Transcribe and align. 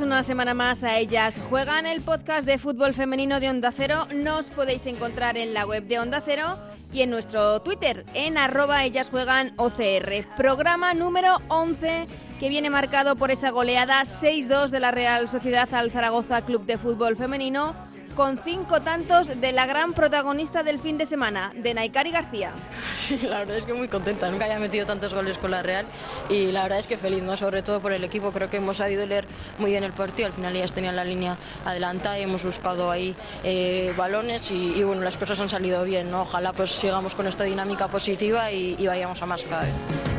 Una 0.00 0.22
semana 0.22 0.54
más 0.54 0.84
a 0.84 0.96
Ellas 0.96 1.38
Juegan, 1.50 1.84
el 1.84 2.00
podcast 2.00 2.46
de 2.46 2.56
fútbol 2.56 2.94
femenino 2.94 3.40
de 3.40 3.50
Onda 3.50 3.70
Cero. 3.76 4.08
Nos 4.14 4.48
podéis 4.48 4.86
encontrar 4.86 5.36
en 5.36 5.52
la 5.52 5.66
web 5.66 5.84
de 5.86 5.98
Onda 5.98 6.22
Cero 6.24 6.56
y 6.94 7.02
en 7.02 7.10
nuestro 7.10 7.60
Twitter, 7.60 8.06
en 8.14 8.38
arroba 8.38 8.84
Ellas 8.84 9.10
Juegan 9.10 9.52
OCR. 9.58 10.26
Programa 10.34 10.94
número 10.94 11.36
11 11.48 12.06
que 12.40 12.48
viene 12.48 12.70
marcado 12.70 13.16
por 13.16 13.30
esa 13.30 13.50
goleada 13.50 14.00
6-2 14.00 14.70
de 14.70 14.80
la 14.80 14.92
Real 14.92 15.28
Sociedad 15.28 15.72
al 15.74 15.90
Zaragoza 15.90 16.40
Club 16.40 16.64
de 16.64 16.78
Fútbol 16.78 17.16
Femenino 17.16 17.76
con 18.14 18.38
cinco 18.38 18.82
tantos 18.82 19.40
de 19.40 19.52
la 19.52 19.66
gran 19.66 19.92
protagonista 19.92 20.62
del 20.62 20.78
fin 20.78 20.98
de 20.98 21.06
semana, 21.06 21.52
de 21.54 21.74
Naikari 21.74 22.10
García. 22.10 22.52
Sí, 22.96 23.18
la 23.18 23.38
verdad 23.40 23.56
es 23.56 23.64
que 23.64 23.74
muy 23.74 23.88
contenta, 23.88 24.30
nunca 24.30 24.44
haya 24.44 24.58
metido 24.58 24.86
tantos 24.86 25.14
goles 25.14 25.38
con 25.38 25.50
la 25.50 25.62
Real 25.62 25.86
y 26.28 26.52
la 26.52 26.62
verdad 26.62 26.78
es 26.78 26.86
que 26.86 26.96
feliz, 26.96 27.22
¿no? 27.22 27.36
sobre 27.36 27.62
todo 27.62 27.80
por 27.80 27.92
el 27.92 28.04
equipo, 28.04 28.32
creo 28.32 28.50
que 28.50 28.58
hemos 28.58 28.76
sabido 28.76 29.06
leer 29.06 29.26
muy 29.58 29.70
bien 29.70 29.84
el 29.84 29.92
partido, 29.92 30.26
al 30.26 30.32
final 30.32 30.54
ellas 30.54 30.72
tenían 30.72 30.96
la 30.96 31.04
línea 31.04 31.36
adelantada 31.64 32.18
y 32.18 32.22
hemos 32.22 32.44
buscado 32.44 32.90
ahí 32.90 33.14
eh, 33.44 33.92
balones 33.96 34.50
y, 34.50 34.82
bueno, 34.84 35.02
las 35.02 35.16
cosas 35.16 35.40
han 35.40 35.48
salido 35.48 35.82
bien, 35.84 36.10
¿no? 36.10 36.22
ojalá 36.22 36.52
pues 36.52 36.70
sigamos 36.70 37.14
con 37.14 37.26
esta 37.26 37.44
dinámica 37.44 37.88
positiva 37.88 38.50
y, 38.52 38.76
y 38.78 38.86
vayamos 38.86 39.20
a 39.22 39.26
más 39.26 39.42
cada 39.42 39.62
vez. 39.62 40.11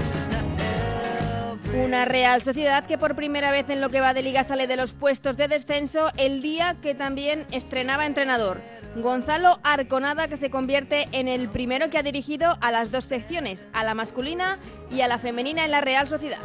Una 1.73 2.05
Real 2.05 2.43
Sociedad 2.43 2.85
que 2.85 2.99
por 2.99 3.15
primera 3.15 3.49
vez 3.49 3.67
en 3.69 3.81
lo 3.81 3.89
que 3.89 3.99
va 3.99 4.13
de 4.13 4.21
liga 4.21 4.43
sale 4.43 4.67
de 4.67 4.75
los 4.75 4.93
puestos 4.93 5.37
de 5.37 5.47
descenso 5.47 6.11
el 6.17 6.39
día 6.39 6.75
que 6.83 6.93
también 6.93 7.47
estrenaba 7.51 8.05
entrenador. 8.05 8.61
Gonzalo 8.95 9.59
Arconada 9.63 10.27
que 10.27 10.37
se 10.37 10.49
convierte 10.49 11.07
en 11.11 11.27
el 11.27 11.49
primero 11.49 11.89
que 11.89 11.97
ha 11.97 12.03
dirigido 12.03 12.57
a 12.61 12.71
las 12.71 12.91
dos 12.91 13.05
secciones, 13.05 13.65
a 13.73 13.83
la 13.83 13.95
masculina 13.95 14.59
y 14.91 15.01
a 15.01 15.07
la 15.07 15.17
femenina 15.17 15.65
en 15.65 15.71
la 15.71 15.81
Real 15.81 16.07
Sociedad. 16.07 16.37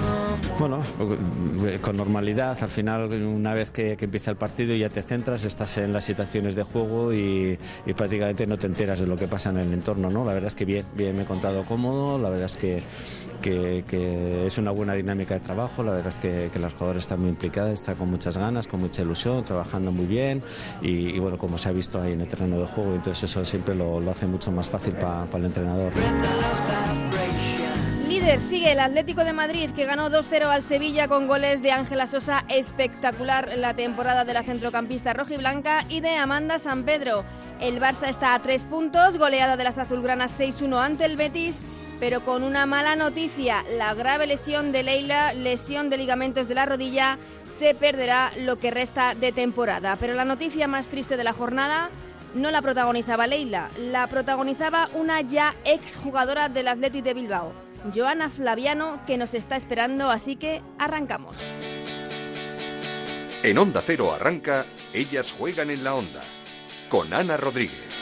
Bueno, 0.58 0.82
con 1.82 1.96
normalidad, 1.96 2.56
al 2.62 2.70
final 2.70 3.12
una 3.22 3.54
vez 3.54 3.70
que, 3.70 3.96
empieza 4.00 4.30
el 4.30 4.36
partido 4.36 4.74
y 4.74 4.78
ya 4.78 4.88
te 4.88 5.02
centras, 5.02 5.44
estás 5.44 5.78
en 5.78 5.92
las 5.92 6.04
situaciones 6.04 6.54
de 6.54 6.62
juego 6.62 7.12
y, 7.12 7.58
prácticamente 7.96 8.46
no 8.46 8.56
te 8.56 8.66
enteras 8.66 9.00
de 9.00 9.06
lo 9.06 9.16
que 9.16 9.28
pasa 9.28 9.50
en 9.50 9.58
el 9.58 9.72
entorno, 9.72 10.10
¿no? 10.10 10.24
La 10.24 10.32
verdad 10.32 10.48
es 10.48 10.54
que 10.54 10.64
bien, 10.64 10.84
bien 10.94 11.16
me 11.16 11.22
he 11.22 11.26
contado 11.26 11.64
cómodo, 11.64 12.18
la 12.18 12.30
verdad 12.30 12.46
es 12.46 12.56
que 12.56 12.82
que, 13.40 14.46
es 14.46 14.58
una 14.58 14.70
buena 14.70 14.94
dinámica 14.94 15.34
de 15.34 15.40
trabajo. 15.40 15.82
La 15.82 15.92
verdad 15.92 16.08
es 16.08 16.16
que, 16.16 16.58
las 16.58 16.72
jugadoras 16.72 17.04
están 17.04 17.20
muy 17.20 17.30
implicadas, 17.30 17.74
están 17.74 17.96
con 17.96 18.10
muchas 18.10 18.36
ganas, 18.36 18.66
con 18.66 18.80
mucha 18.80 19.02
ilusión, 19.02 19.44
trabajando 19.44 19.92
muy 19.92 20.06
bien 20.06 20.42
y, 20.82 21.18
bueno, 21.18 21.38
como 21.38 21.58
se 21.58 21.68
ha 21.68 21.72
visto 21.72 22.00
ahí 22.00 22.12
en 22.12 22.20
el 22.20 22.28
terreno 22.38 22.60
de 22.60 22.66
juego, 22.66 22.94
entonces 22.94 23.30
eso 23.30 23.44
siempre 23.44 23.74
lo, 23.74 23.98
hace 24.10 24.26
mucho 24.26 24.52
más 24.52 24.68
fácil 24.68 24.94
para 24.94 25.26
el 25.34 25.44
entrenador. 25.44 25.92
Líder 28.08 28.40
sigue 28.40 28.72
el 28.72 28.80
Atlético 28.80 29.24
de 29.24 29.32
Madrid 29.32 29.70
que 29.70 29.84
ganó 29.84 30.08
2-0 30.08 30.44
al 30.44 30.62
Sevilla 30.62 31.08
con 31.08 31.26
goles 31.26 31.60
de 31.62 31.72
Ángela 31.72 32.06
Sosa 32.06 32.44
espectacular 32.48 33.50
la 33.56 33.74
temporada 33.74 34.24
de 34.24 34.34
la 34.34 34.42
centrocampista 34.42 35.12
rojiblanca 35.12 35.84
y 35.88 36.00
de 36.00 36.16
Amanda 36.16 36.58
San 36.58 36.84
Pedro. 36.84 37.24
El 37.60 37.80
Barça 37.80 38.08
está 38.08 38.34
a 38.34 38.38
tres 38.40 38.64
puntos, 38.64 39.18
goleada 39.18 39.56
de 39.56 39.64
las 39.64 39.78
azulgranas 39.78 40.38
6-1 40.38 40.80
ante 40.80 41.04
el 41.04 41.16
Betis 41.16 41.60
pero 42.00 42.20
con 42.20 42.44
una 42.44 42.64
mala 42.64 42.94
noticia, 42.94 43.64
la 43.76 43.92
grave 43.92 44.28
lesión 44.28 44.70
de 44.70 44.84
Leila, 44.84 45.32
lesión 45.32 45.90
de 45.90 45.96
ligamentos 45.96 46.46
de 46.46 46.54
la 46.54 46.64
rodilla, 46.64 47.18
se 47.44 47.74
perderá 47.74 48.30
lo 48.38 48.58
que 48.58 48.70
resta 48.70 49.14
de 49.14 49.32
temporada. 49.32 49.96
Pero 49.96 50.14
la 50.14 50.24
noticia 50.24 50.68
más 50.68 50.86
triste 50.86 51.16
de 51.16 51.24
la 51.24 51.32
jornada 51.32 51.90
no 52.34 52.50
la 52.50 52.62
protagonizaba 52.62 53.26
Leila, 53.26 53.70
la 53.78 54.06
protagonizaba 54.06 54.88
una 54.94 55.20
ya 55.20 55.54
ex 55.64 55.96
jugadora 55.96 56.48
del 56.48 56.68
Athletic 56.68 57.04
de 57.04 57.14
Bilbao, 57.14 57.52
Joana 57.94 58.30
Flaviano, 58.30 59.00
que 59.06 59.16
nos 59.16 59.34
está 59.34 59.56
esperando, 59.56 60.10
así 60.10 60.36
que 60.36 60.62
arrancamos. 60.78 61.38
En 63.42 63.56
Onda 63.56 63.80
Cero 63.82 64.12
arranca, 64.12 64.66
ellas 64.92 65.32
juegan 65.32 65.70
en 65.70 65.84
la 65.84 65.94
onda, 65.94 66.22
con 66.88 67.14
Ana 67.14 67.36
Rodríguez. 67.36 67.97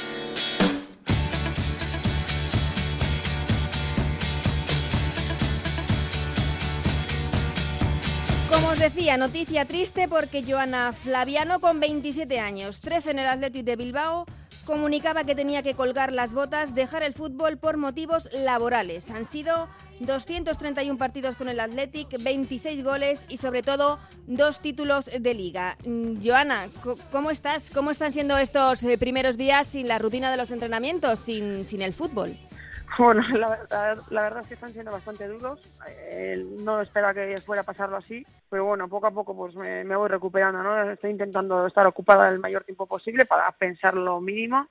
Como 8.57 8.71
os 8.71 8.79
decía, 8.79 9.19
noticia 9.19 9.67
triste 9.67 10.09
porque 10.09 10.43
Joana 10.43 10.95
Flaviano, 10.95 11.61
con 11.61 11.79
27 11.79 12.41
años, 12.41 12.81
13 12.81 13.11
en 13.11 13.19
el 13.19 13.27
Athletic 13.27 13.67
de 13.67 13.77
Bilbao, 13.77 14.25
comunicaba 14.65 15.25
que 15.25 15.35
tenía 15.35 15.63
que 15.63 15.75
colgar 15.75 16.11
las 16.11 16.33
botas, 16.33 16.75
dejar 16.75 17.03
el 17.03 17.13
fútbol 17.13 17.59
por 17.59 17.77
motivos 17.77 18.31
laborales. 18.33 19.11
Han 19.11 19.27
sido 19.27 19.69
231 20.01 20.97
partidos 20.97 21.37
con 21.37 21.51
el 21.51 21.61
Athletic, 21.61 22.09
26 22.19 22.83
goles 22.83 23.27
y 23.29 23.37
sobre 23.37 23.63
todo 23.63 23.99
dos 24.27 24.61
títulos 24.61 25.05
de 25.05 25.35
liga. 25.35 25.77
Mm, 25.85 26.15
Joana, 26.25 26.71
¿cómo 27.13 27.31
estás? 27.31 27.71
¿Cómo 27.71 27.91
están 27.91 28.11
siendo 28.11 28.39
estos 28.39 28.83
eh, 28.85 28.97
primeros 28.97 29.37
días 29.37 29.67
sin 29.67 29.87
la 29.87 29.99
rutina 29.99 30.31
de 30.31 30.39
los 30.39 30.51
entrenamientos, 30.51 31.19
sin, 31.21 31.67
sin 31.67 31.83
el 31.83 31.93
fútbol? 31.93 32.39
Bueno, 32.99 33.23
la 33.37 33.49
verdad, 33.49 33.99
la 34.11 34.23
verdad 34.23 34.43
es 34.43 34.49
que 34.49 34.55
están 34.55 34.73
siendo 34.73 34.93
bastante 34.93 35.27
duros. 35.27 35.61
Eh, 35.89 36.45
no 36.61 36.81
esperaba 36.81 37.15
que 37.15 37.37
fuera 37.39 37.63
a 37.63 37.67
pasarlo 37.67 37.97
así, 37.97 38.25
pero 38.49 38.65
bueno, 38.65 38.89
poco 38.89 39.07
a 39.07 39.11
poco 39.11 39.37
pues 39.37 39.55
me, 39.55 39.85
voy 39.97 40.09
recuperando, 40.09 40.63
¿no? 40.63 40.91
Estoy 40.91 41.11
intentando 41.11 41.67
estar 41.67 41.87
ocupada 41.87 42.29
el 42.29 42.39
mayor 42.39 42.65
tiempo 42.65 42.87
posible 42.87 43.27
para 43.27 43.51
pensar 43.53 43.95
lo 43.95 44.21
mínimo 44.21 44.69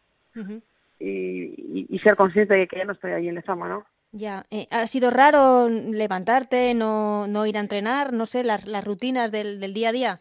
y, 1.00 2.00
ser 2.03 2.16
consciente 2.16 2.53
de 2.53 2.68
que 2.68 2.78
ya 2.78 2.86
no 2.86 2.94
estoy 2.94 3.12
ahí 3.12 3.28
en 3.28 3.36
la 3.36 3.42
zona, 3.42 3.68
¿no? 3.68 3.86
Ya, 4.12 4.46
eh, 4.50 4.68
¿ha 4.72 4.88
sido 4.88 5.09
raro 5.09 5.68
levantarte, 5.68 6.74
no, 6.74 7.28
no 7.28 7.46
ir 7.46 7.58
a 7.58 7.62
entrenar, 7.62 8.14
no 8.14 8.26
sé, 8.26 8.44
las, 8.44 8.66
las 8.66 8.84
rutinas 8.84 9.32
del, 9.32 9.59
del 9.59 9.74
día 9.74 9.90
a 9.90 9.92
día? 9.92 10.20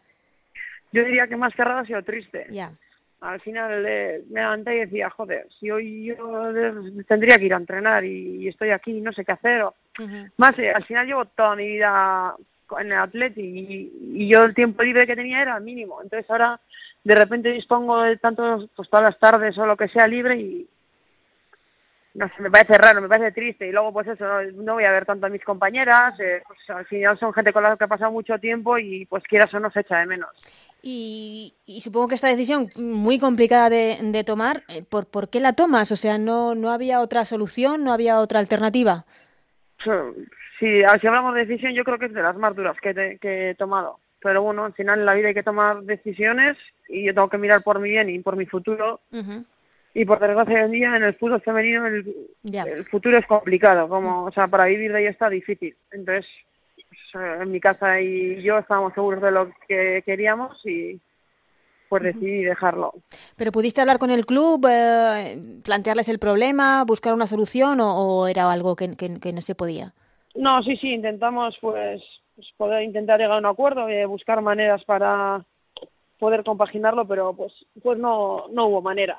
Yo 0.91 1.03
diría 1.03 1.27
que 1.27 1.37
más 1.37 1.53
que 1.53 1.63
raro 1.63 1.79
ha 1.79 1.85
sido 1.85 2.03
triste. 2.03 2.47
Ya 2.49 2.71
al 3.25 3.41
final 3.41 3.81
me 4.29 4.41
levanté 4.41 4.75
y 4.75 4.79
decía, 4.81 5.09
joder, 5.09 5.47
si 5.59 5.71
hoy 5.71 6.05
yo 6.05 6.15
tendría 7.07 7.37
que 7.37 7.45
ir 7.45 7.53
a 7.53 7.57
entrenar 7.57 8.05
y, 8.05 8.47
estoy 8.47 8.69
aquí 8.69 8.97
y 8.97 9.01
no 9.01 9.11
sé 9.13 9.25
qué 9.25 9.31
hacer. 9.31 9.65
Más, 10.37 10.57
eh, 10.59 10.71
al 10.71 10.85
final 10.85 11.07
llevo 11.07 11.25
toda 11.25 11.55
mi 11.55 11.65
vida 11.67 12.35
en 12.79 12.87
el 12.87 12.97
atleti 12.97 13.41
y, 13.41 14.27
yo 14.27 14.43
el 14.43 14.53
tiempo 14.53 14.83
libre 14.83 15.07
que 15.07 15.15
tenía 15.15 15.41
era 15.41 15.59
mínimo. 15.59 16.01
Entonces 16.03 16.29
ahora 16.29 16.59
de 17.03 17.15
repente 17.15 17.49
dispongo 17.49 18.01
de 18.01 18.17
tantos, 18.17 18.69
pues 18.75 18.89
todas 18.89 19.05
las 19.05 19.19
tardes 19.19 19.57
o 19.57 19.65
lo 19.65 19.75
que 19.77 19.87
sea 19.87 20.07
libre 20.07 20.37
y 20.37 20.67
no 22.15 22.29
sé, 22.29 22.41
me 22.41 22.49
parece 22.49 22.77
raro, 22.77 23.01
me 23.01 23.09
parece 23.09 23.31
triste 23.33 23.67
y 23.67 23.71
luego 23.71 23.91
pues 23.91 24.07
eso, 24.07 24.25
no, 24.53 24.75
voy 24.75 24.85
a 24.85 24.91
ver 24.91 25.05
tanto 25.05 25.25
a 25.25 25.29
mis 25.29 25.43
compañeras, 25.43 26.17
eh, 26.19 26.41
pues 26.47 26.59
al 26.69 26.85
final 26.85 27.19
son 27.19 27.33
gente 27.33 27.51
con 27.51 27.61
la 27.61 27.75
que 27.75 27.83
he 27.83 27.87
pasado 27.87 28.11
mucho 28.11 28.39
tiempo 28.39 28.77
y 28.77 29.05
pues 29.05 29.23
quieras 29.25 29.53
o 29.53 29.59
no 29.59 29.69
se 29.71 29.81
echa 29.81 29.97
de 29.97 30.05
menos. 30.05 30.29
Y, 30.87 31.55
supongo 31.79 32.07
que 32.07 32.13
esta 32.13 32.27
decisión 32.27 32.69
muy 32.77 33.17
complicada 33.17 33.71
de, 33.71 34.23
tomar, 34.23 34.61
eh, 34.67 34.83
¿por, 34.87 35.07
¿por, 35.07 35.31
qué 35.31 35.39
la 35.39 35.53
tomas? 35.53 35.91
O 35.91 35.95
sea, 35.95 36.19
¿no, 36.19 36.53
¿no 36.53 36.69
había 36.69 37.01
otra 37.01 37.25
solución, 37.25 37.83
no 37.83 37.91
había 37.91 38.19
otra 38.19 38.37
alternativa? 38.37 39.03
Sí, 39.83 39.89
si 40.59 41.07
hablamos 41.07 41.33
de 41.33 41.45
decisión, 41.45 41.73
yo 41.73 41.83
creo 41.83 41.97
que 41.97 42.05
es 42.05 42.13
de 42.13 42.21
las 42.21 42.35
más 42.37 42.55
duras 42.55 42.77
que, 42.79 43.17
que 43.19 43.49
he 43.49 43.55
tomado. 43.55 43.99
Pero 44.21 44.43
bueno, 44.43 44.65
al 44.65 44.73
final 44.73 44.99
en 44.99 45.07
la 45.07 45.15
vida 45.15 45.29
hay 45.29 45.33
que 45.33 45.41
tomar 45.41 45.81
decisiones 45.81 46.55
y 46.87 47.05
yo 47.05 47.15
tengo 47.15 47.29
que 47.29 47.39
mirar 47.39 47.63
por 47.63 47.79
mi 47.79 47.89
bien 47.89 48.11
y 48.11 48.19
por 48.19 48.35
mi 48.35 48.45
futuro. 48.45 49.01
Y 49.95 50.05
por 50.05 50.19
desgracia 50.19 50.53
hoy 50.53 50.65
en 50.65 50.71
día 50.71 50.95
en 50.95 51.03
el 51.03 51.15
fútbol 51.15 51.41
femenino 51.41 51.87
el, 51.87 52.15
el 52.43 52.85
futuro 52.85 53.17
es 53.17 53.25
complicado, 53.25 53.89
como, 53.89 54.25
o 54.25 54.31
sea, 54.31 54.47
para 54.47 54.65
vivir 54.65 54.91
de 54.91 54.99
ahí 54.99 55.05
está 55.07 55.31
difícil. 55.31 55.75
Entonces, 55.91 56.27
en 57.15 57.51
mi 57.51 57.59
casa 57.59 57.99
y 58.01 58.41
yo 58.41 58.57
estábamos 58.57 58.93
seguros 58.93 59.21
de 59.21 59.31
lo 59.31 59.51
que 59.67 60.03
queríamos 60.05 60.57
y 60.65 60.99
pues 61.89 62.03
decidí 62.03 62.43
dejarlo. 62.43 62.93
¿Pero 63.35 63.51
pudiste 63.51 63.81
hablar 63.81 63.99
con 63.99 64.11
el 64.11 64.25
club, 64.25 64.65
eh, 64.69 65.37
plantearles 65.63 66.09
el 66.09 66.19
problema, 66.19 66.83
buscar 66.83 67.13
una 67.13 67.27
solución 67.27 67.79
o, 67.81 68.27
era 68.27 68.51
algo 68.51 68.75
que, 68.75 68.95
que, 68.95 69.33
no 69.33 69.41
se 69.41 69.55
podía? 69.55 69.93
No, 70.35 70.61
sí, 70.63 70.75
sí, 70.77 70.89
intentamos 70.89 71.55
pues, 71.61 72.01
pues 72.35 72.47
poder 72.57 72.83
intentar 72.83 73.19
llegar 73.19 73.35
a 73.35 73.39
un 73.39 73.45
acuerdo, 73.45 73.89
y 73.89 74.03
buscar 74.05 74.41
maneras 74.41 74.83
para 74.85 75.45
poder 76.19 76.43
compaginarlo, 76.43 77.07
pero 77.07 77.33
pues 77.33 77.53
pues 77.81 77.99
no, 77.99 78.47
no 78.51 78.67
hubo 78.67 78.81
manera. 78.81 79.17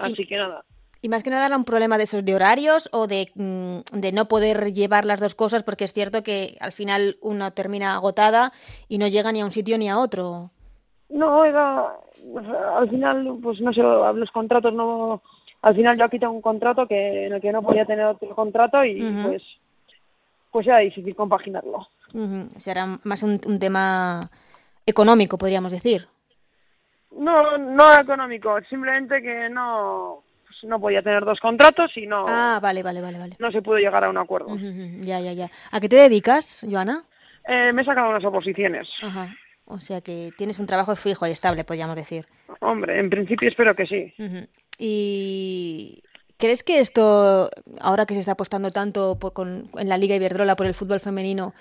Así 0.00 0.26
que 0.26 0.36
nada. 0.36 0.64
Y 1.04 1.08
más 1.08 1.24
que 1.24 1.30
nada 1.30 1.46
era 1.46 1.56
un 1.56 1.64
problema 1.64 1.98
de 1.98 2.04
esos 2.04 2.24
de 2.24 2.34
horarios 2.34 2.88
o 2.92 3.08
de, 3.08 3.28
mm, 3.34 3.98
de, 4.00 4.12
no 4.12 4.28
poder 4.28 4.72
llevar 4.72 5.04
las 5.04 5.18
dos 5.18 5.34
cosas, 5.34 5.64
porque 5.64 5.84
es 5.84 5.92
cierto 5.92 6.22
que 6.22 6.56
al 6.60 6.70
final 6.70 7.16
una 7.20 7.50
termina 7.50 7.94
agotada 7.96 8.52
y 8.88 8.98
no 8.98 9.08
llega 9.08 9.32
ni 9.32 9.40
a 9.40 9.44
un 9.44 9.50
sitio 9.50 9.76
ni 9.78 9.90
a 9.90 9.98
otro. 9.98 10.50
No, 11.08 11.44
era, 11.44 11.88
al 12.76 12.88
final, 12.88 13.36
pues 13.42 13.60
no 13.60 13.72
sé, 13.72 13.82
los 13.82 14.30
contratos 14.30 14.72
no, 14.72 15.20
al 15.62 15.76
final 15.76 15.96
yo 15.96 16.04
aquí 16.04 16.18
tengo 16.18 16.32
un 16.32 16.40
contrato 16.40 16.86
que 16.86 17.26
en 17.26 17.32
el 17.32 17.40
que 17.40 17.52
no 17.52 17.62
podía 17.62 17.84
tener 17.84 18.04
otro 18.04 18.34
contrato 18.34 18.84
y 18.84 19.00
pues, 19.24 19.42
pues 20.50 20.66
era 20.66 20.78
difícil 20.78 21.14
compaginarlo. 21.14 21.88
O 22.14 22.60
sea, 22.60 22.72
era 22.72 22.98
más 23.04 23.22
un, 23.22 23.38
tema 23.58 24.28
económico, 24.84 25.38
podríamos 25.38 25.72
decir. 25.72 26.08
No, 27.16 27.58
no 27.58 27.94
económico, 27.98 28.58
simplemente 28.68 29.22
que 29.22 29.48
no, 29.50 30.22
no 30.64 30.80
podía 30.80 31.02
tener 31.02 31.24
dos 31.24 31.40
contratos 31.40 31.90
y 31.96 32.06
no. 32.06 32.24
Ah, 32.28 32.58
vale, 32.62 32.82
vale, 32.82 33.00
vale, 33.00 33.18
vale. 33.18 33.36
No 33.38 33.50
se 33.50 33.62
pudo 33.62 33.78
llegar 33.78 34.04
a 34.04 34.10
un 34.10 34.18
acuerdo. 34.18 34.56
Ya, 35.00 35.20
ya, 35.20 35.32
ya. 35.32 35.50
¿A 35.70 35.80
qué 35.80 35.88
te 35.88 35.96
dedicas, 35.96 36.66
Joana? 36.68 37.04
Eh, 37.48 37.72
me 37.72 37.82
he 37.82 37.84
sacado 37.84 38.10
unas 38.10 38.24
oposiciones. 38.24 38.88
Ajá. 39.02 39.34
O 39.64 39.80
sea 39.80 40.00
que 40.00 40.30
tienes 40.36 40.58
un 40.58 40.66
trabajo 40.66 40.94
fijo 40.96 41.26
y 41.26 41.30
estable, 41.30 41.64
podríamos 41.64 41.96
decir. 41.96 42.26
Hombre, 42.60 42.98
en 42.98 43.10
principio 43.10 43.48
espero 43.48 43.74
que 43.74 43.86
sí. 43.86 44.12
¿Y 44.78 46.02
crees 46.36 46.62
que 46.62 46.78
esto, 46.80 47.50
ahora 47.80 48.06
que 48.06 48.14
se 48.14 48.20
está 48.20 48.32
apostando 48.32 48.70
tanto 48.70 49.18
en 49.78 49.88
la 49.88 49.98
Liga 49.98 50.16
Iberdrola 50.16 50.56
por 50.56 50.66
el 50.66 50.74
fútbol 50.74 51.00
femenino, 51.00 51.54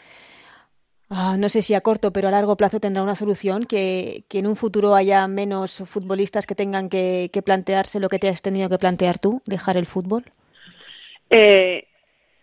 ah, 1.11 1.35
no 1.37 1.49
sé 1.49 1.61
si 1.61 1.75
a 1.75 1.81
corto, 1.81 2.11
pero 2.11 2.27
a 2.27 2.31
largo 2.31 2.57
plazo 2.57 2.79
tendrá 2.79 3.03
una 3.03 3.15
solución? 3.15 3.65
Que, 3.65 4.23
en 4.31 4.47
un 4.47 4.55
futuro 4.55 4.95
haya 4.95 5.27
menos 5.27 5.83
futbolistas 5.85 6.47
que 6.47 6.55
tengan 6.55 6.89
que, 6.89 7.29
plantearse 7.45 7.99
lo 7.99 8.09
que 8.09 8.17
te 8.17 8.29
has 8.29 8.41
tenido 8.41 8.69
que 8.69 8.77
plantear 8.79 9.19
tú, 9.19 9.41
dejar 9.45 9.77
el 9.77 9.85
fútbol? 9.85 10.23
Eh, 11.29 11.87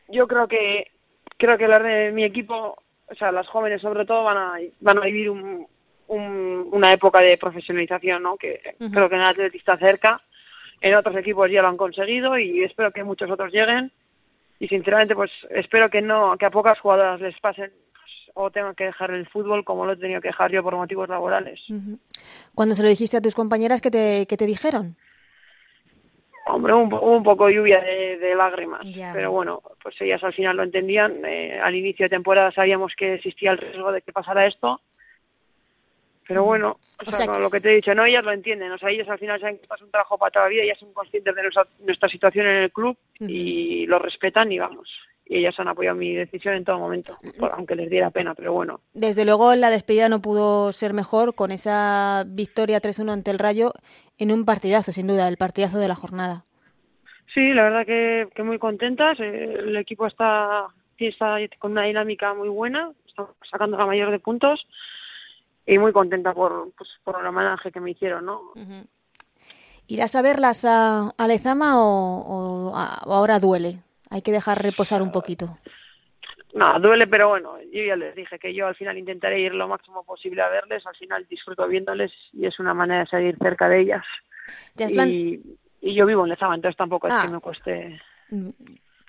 yo 0.09 0.29
creo 0.29 0.47
que 0.47 0.93
creo 1.37 1.59
que 1.59 1.69
la 1.69 1.79
de 1.79 2.13
mi 2.13 2.25
equipo 2.25 2.77
o 3.11 3.15
sea, 3.15 3.33
las 3.33 3.47
jóvenes 3.49 3.81
sobre 3.81 4.05
todo 4.05 4.25
van 4.25 4.37
a, 4.37 4.53
van 4.81 4.99
a 4.99 5.03
vivir 5.03 5.31
un, 5.31 5.67
una 6.09 6.93
época 6.93 7.21
de 7.21 7.37
profesionalización, 7.39 8.23
¿no? 8.23 8.37
Que 8.37 8.61
creo 8.79 9.09
que 9.09 9.15
en 9.15 9.21
el 9.21 9.27
Atlético 9.27 9.59
está 9.59 9.79
cerca, 9.79 10.21
en 10.81 10.95
otros 10.95 11.17
equipos 11.17 11.51
ya 11.51 11.63
lo 11.63 11.69
han 11.69 11.77
conseguido 11.77 12.39
y 12.39 12.63
espero 12.63 12.93
que 12.93 13.05
muchos 13.05 13.31
otros 13.31 13.53
lleguen 13.53 13.93
y 14.61 14.69
sinceramente 14.69 15.15
pues 15.15 15.31
espero 15.51 15.91
que 15.91 16.03
no, 16.03 16.37
que 16.39 16.47
a 16.47 16.51
pocas 16.51 16.79
jugadoras 16.81 17.21
les 17.21 17.39
pasen 17.41 17.71
o 18.39 18.75
que 18.75 18.85
dejar 18.85 19.11
el 19.11 19.27
fútbol 19.27 19.65
como 19.65 19.85
lo 19.85 19.93
he 19.93 19.97
tenido 19.97 20.21
que 20.21 20.29
dejar 20.29 20.53
yo 20.53 20.63
por 20.63 20.77
motivos 20.77 21.09
laborales. 21.09 21.61
Cuando 22.55 22.75
se 22.75 22.83
lo 22.83 22.89
dijiste 22.89 23.17
a 23.17 23.21
tus 23.21 23.35
compañeras, 23.35 23.81
¿qué 23.81 23.91
te, 23.91 24.27
qué 24.27 24.37
te 24.37 24.47
dijeron? 24.47 24.97
Hombre, 26.47 26.73
un, 26.73 26.93
un 26.93 27.23
poco 27.23 27.51
lluvia 27.51 27.81
de, 27.81 28.35
lágrimas, 28.35 28.87
pero 29.13 29.33
bueno, 29.33 29.61
pues 29.83 30.01
ellas 30.01 30.23
al 30.23 30.33
final 30.33 30.57
lo 30.57 30.63
entendían. 30.63 31.25
Eh, 31.25 31.61
al 31.63 31.75
inicio 31.75 32.05
de 32.05 32.11
temporada 32.11 32.53
sabíamos 32.53 32.93
que 32.97 33.15
existía 33.15 33.51
el 33.51 33.59
riesgo 33.59 33.93
de 33.93 34.01
que 34.01 34.13
pasara 34.13 34.47
esto, 34.47 34.81
pero 36.27 36.45
bueno, 36.45 36.79
o, 37.05 37.11
sea, 37.11 37.39
lo 37.39 37.51
que 37.51 37.61
te 37.61 37.71
he 37.71 37.77
dicho, 37.77 37.95
no, 37.95 38.05
ellas 38.05 38.25
lo 38.25 38.33
entienden, 38.33 38.71
o 38.71 38.79
sea, 38.79 38.91
ellas 38.91 39.09
al 39.09 39.19
final 39.19 39.41
saben 39.41 39.59
que 39.59 39.65
es 39.65 39.83
un 39.83 39.91
trabajo 39.91 40.17
para 40.17 40.31
toda 40.31 40.45
la 40.45 40.51
vida, 40.51 40.63
ellas 40.63 40.79
son 40.79 40.93
conscientes 40.93 41.35
de 41.35 41.43
nuestra, 41.43 42.09
situación 42.09 42.47
en 42.47 42.57
el 42.65 42.73
club 42.73 42.97
y 43.19 43.87
lo 43.87 43.99
respetan 43.99 44.53
y 44.53 44.59
vamos. 44.59 44.89
Y 45.29 45.39
ellas 45.39 45.55
han 45.59 45.69
apoyado 45.69 45.97
mi 45.97 46.15
decisión 46.15 46.55
en 46.55 46.65
todo 46.65 46.79
momento, 46.79 47.19
aunque 47.53 47.77
les 47.77 47.91
diera 47.91 48.11
pena, 48.11 48.35
pero 48.35 48.55
bueno. 48.55 48.81
Desde 48.95 49.27
luego 49.27 49.55
la 49.55 49.69
despedida 49.69 50.09
no 50.09 50.23
pudo 50.23 50.73
ser 50.73 50.95
mejor 50.95 51.35
con 51.35 51.53
esa 51.53 52.25
victoria 52.27 52.81
3-1 52.81 53.13
ante 53.13 53.31
el 53.31 53.39
Rayo 53.39 53.73
en 54.17 54.33
un 54.33 54.47
partidazo, 54.47 54.91
sin 54.91 55.07
duda, 55.07 55.29
el 55.29 55.37
partidazo 55.37 55.79
de 55.79 55.89
la 55.89 55.95
jornada. 55.95 56.45
Sí, 57.35 57.53
la 57.53 57.65
verdad 57.65 57.87
que, 57.87 58.29
que 58.35 58.43
muy 58.43 58.59
contentas. 58.59 59.21
El 59.21 59.77
equipo 59.77 60.07
está, 60.07 60.69
está 60.97 61.37
con 61.59 61.73
una 61.73 61.85
dinámica 61.85 62.33
muy 62.33 62.49
buena, 62.49 62.91
está 63.07 63.27
sacando 63.51 63.77
la 63.77 63.87
mayor 63.87 64.11
de 64.11 64.19
puntos 64.19 64.67
y 65.67 65.79
muy 65.79 65.93
contenta 65.93 66.33
por, 66.33 66.73
pues, 66.77 66.89
por 67.05 67.21
el 67.21 67.27
homenaje 67.27 67.71
que 67.71 67.81
me 67.81 67.91
hicieron, 67.91 68.25
¿no? 68.25 68.41
¿Irás 69.87 70.17
a 70.17 70.23
verlas 70.23 70.65
a, 70.65 71.11
a 71.17 71.27
Lezama 71.27 71.75
o, 71.77 72.73
ahora 72.75 73.39
duele? 73.39 73.81
Hay 74.11 74.23
que 74.23 74.33
dejar 74.33 74.63
reposar 74.63 75.03
un 75.03 75.13
poquito. 75.13 75.59
No, 76.55 76.81
duele, 76.81 77.07
pero 77.07 77.29
bueno, 77.29 77.59
yo 77.73 77.83
ya 77.83 77.97
les 77.97 78.15
dije 78.15 78.39
que 78.39 78.55
yo 78.55 78.67
al 78.67 78.75
final 78.75 78.97
intentaré 78.97 79.41
ir 79.41 79.55
lo 79.55 79.69
máximo 79.69 80.03
posible 80.05 80.41
a 80.43 80.49
verles, 80.49 80.87
al 80.87 80.97
final 80.97 81.27
disfruto 81.29 81.69
viéndoles 81.69 82.11
y 82.33 82.47
es 82.47 82.59
una 82.59 82.73
manera 82.73 83.01
de 83.01 83.07
seguir 83.07 83.37
cerca 83.39 83.69
de 83.69 83.81
ellas. 83.81 84.05
y, 84.77 85.41
y, 85.83 85.95
yo 85.95 86.07
vivo 86.07 86.25
en 86.25 86.31
Lezama, 86.31 86.55
entonces 86.55 86.77
tampoco 86.77 87.07
es 87.07 87.15
que 87.15 87.27
ah. 87.27 87.31
me 87.31 87.41
cueste... 87.41 88.01
Mm, 88.31 88.51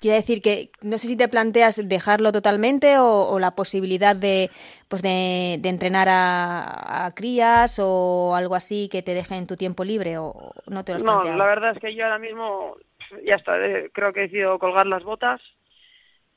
quiere 0.00 0.16
decir 0.16 0.42
que 0.42 0.70
no 0.82 0.98
sé 0.98 1.08
si 1.08 1.16
te 1.16 1.28
planteas 1.28 1.88
dejarlo 1.88 2.32
totalmente 2.32 2.98
o, 2.98 3.38
la 3.38 3.52
posibilidad 3.52 4.16
de, 4.16 4.50
pues 4.88 5.02
de, 5.02 5.54
entrenar 5.62 6.08
a, 6.10 7.12
crías 7.14 7.78
o 7.80 8.34
algo 8.34 8.54
así 8.54 8.88
que 8.88 9.02
te 9.02 9.14
dejen 9.14 9.46
tu 9.46 9.56
tiempo 9.56 9.84
libre 9.84 10.18
o 10.18 10.52
no 10.66 10.84
te 10.84 10.92
lo 10.92 10.98
has 10.98 11.04
No, 11.04 11.24
la 11.24 11.46
verdad 11.46 11.72
es 11.72 11.78
que 11.78 11.94
yo 11.94 12.04
ahora 12.04 12.18
mismo 12.18 12.76
ya 13.24 13.36
está, 13.36 13.54
creo 13.92 14.12
que 14.12 14.20
he 14.20 14.22
decidido 14.24 14.58
colgar 14.58 14.86
las 14.86 15.02
botas 15.02 15.40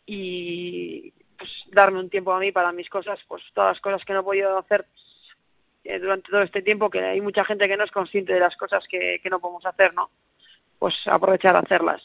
y 0.05 1.11
pues, 1.37 1.49
darme 1.71 1.99
un 1.99 2.09
tiempo 2.09 2.33
a 2.33 2.39
mí 2.39 2.51
para 2.51 2.71
mis 2.71 2.89
cosas, 2.89 3.19
pues 3.27 3.43
todas 3.53 3.75
las 3.75 3.81
cosas 3.81 4.05
que 4.05 4.13
no 4.13 4.21
he 4.21 4.23
podido 4.23 4.57
hacer 4.57 4.85
eh, 5.83 5.99
durante 5.99 6.29
todo 6.29 6.41
este 6.41 6.61
tiempo, 6.61 6.89
que 6.89 7.03
hay 7.03 7.21
mucha 7.21 7.43
gente 7.43 7.67
que 7.67 7.77
no 7.77 7.83
es 7.83 7.91
consciente 7.91 8.33
de 8.33 8.39
las 8.39 8.55
cosas 8.55 8.83
que, 8.89 9.19
que 9.21 9.29
no 9.29 9.39
podemos 9.39 9.65
hacer, 9.65 9.93
¿no? 9.93 10.09
Pues 10.79 10.93
aprovechar 11.05 11.55
a 11.55 11.59
hacerlas. 11.59 12.01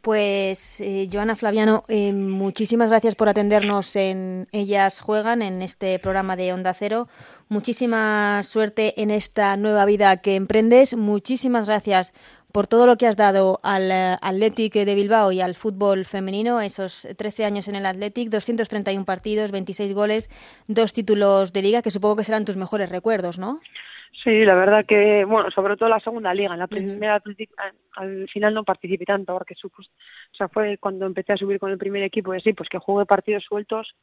Pues 0.00 0.80
eh, 0.80 1.08
Joana 1.12 1.36
Flaviano, 1.36 1.82
eh, 1.88 2.12
muchísimas 2.12 2.90
gracias 2.90 3.14
por 3.14 3.28
atendernos 3.28 3.96
en 3.96 4.46
Ellas 4.52 5.00
Juegan, 5.00 5.42
en 5.42 5.62
este 5.62 5.98
programa 5.98 6.36
de 6.36 6.52
Onda 6.52 6.72
Cero. 6.72 7.08
Muchísima 7.48 8.42
suerte 8.42 9.02
en 9.02 9.10
esta 9.10 9.56
nueva 9.56 9.84
vida 9.84 10.16
que 10.18 10.36
emprendes. 10.36 10.96
Muchísimas 10.96 11.66
gracias 11.66 12.14
por 12.52 12.66
todo 12.66 12.86
lo 12.86 12.96
que 12.96 13.06
has 13.06 13.16
dado 13.16 13.60
al 13.62 13.90
eh, 13.90 14.16
Athletic 14.20 14.74
de 14.74 14.94
Bilbao 14.94 15.32
y 15.32 15.40
al 15.40 15.54
fútbol 15.54 16.04
femenino, 16.04 16.60
esos 16.60 17.06
13 17.16 17.44
años 17.44 17.68
en 17.68 17.76
el 17.76 17.86
Athletic, 17.86 18.28
231 18.30 19.04
partidos, 19.04 19.50
26 19.50 19.94
goles, 19.94 20.28
dos 20.66 20.92
títulos 20.92 21.52
de 21.52 21.62
liga, 21.62 21.82
que 21.82 21.90
supongo 21.90 22.16
que 22.16 22.24
serán 22.24 22.44
tus 22.44 22.56
mejores 22.56 22.90
recuerdos, 22.90 23.38
¿no? 23.38 23.60
Sí, 24.24 24.44
la 24.44 24.54
verdad 24.54 24.84
que, 24.84 25.24
bueno, 25.24 25.50
sobre 25.50 25.76
todo 25.76 25.88
la 25.88 26.00
segunda 26.00 26.34
liga. 26.34 26.52
En 26.52 26.58
la 26.58 26.66
primera 26.66 27.22
al 27.96 28.28
final 28.28 28.54
no 28.54 28.64
participé 28.64 29.04
tanto, 29.04 29.32
porque 29.32 29.54
o 29.62 30.36
sea, 30.36 30.48
fue 30.48 30.78
cuando 30.78 31.06
empecé 31.06 31.32
a 31.32 31.36
subir 31.36 31.58
con 31.58 31.70
el 31.70 31.78
primer 31.78 32.02
equipo 32.02 32.34
y 32.34 32.38
así, 32.38 32.52
pues 32.52 32.68
que 32.68 32.78
jugué 32.78 33.06
partidos 33.06 33.44
sueltos, 33.44 33.94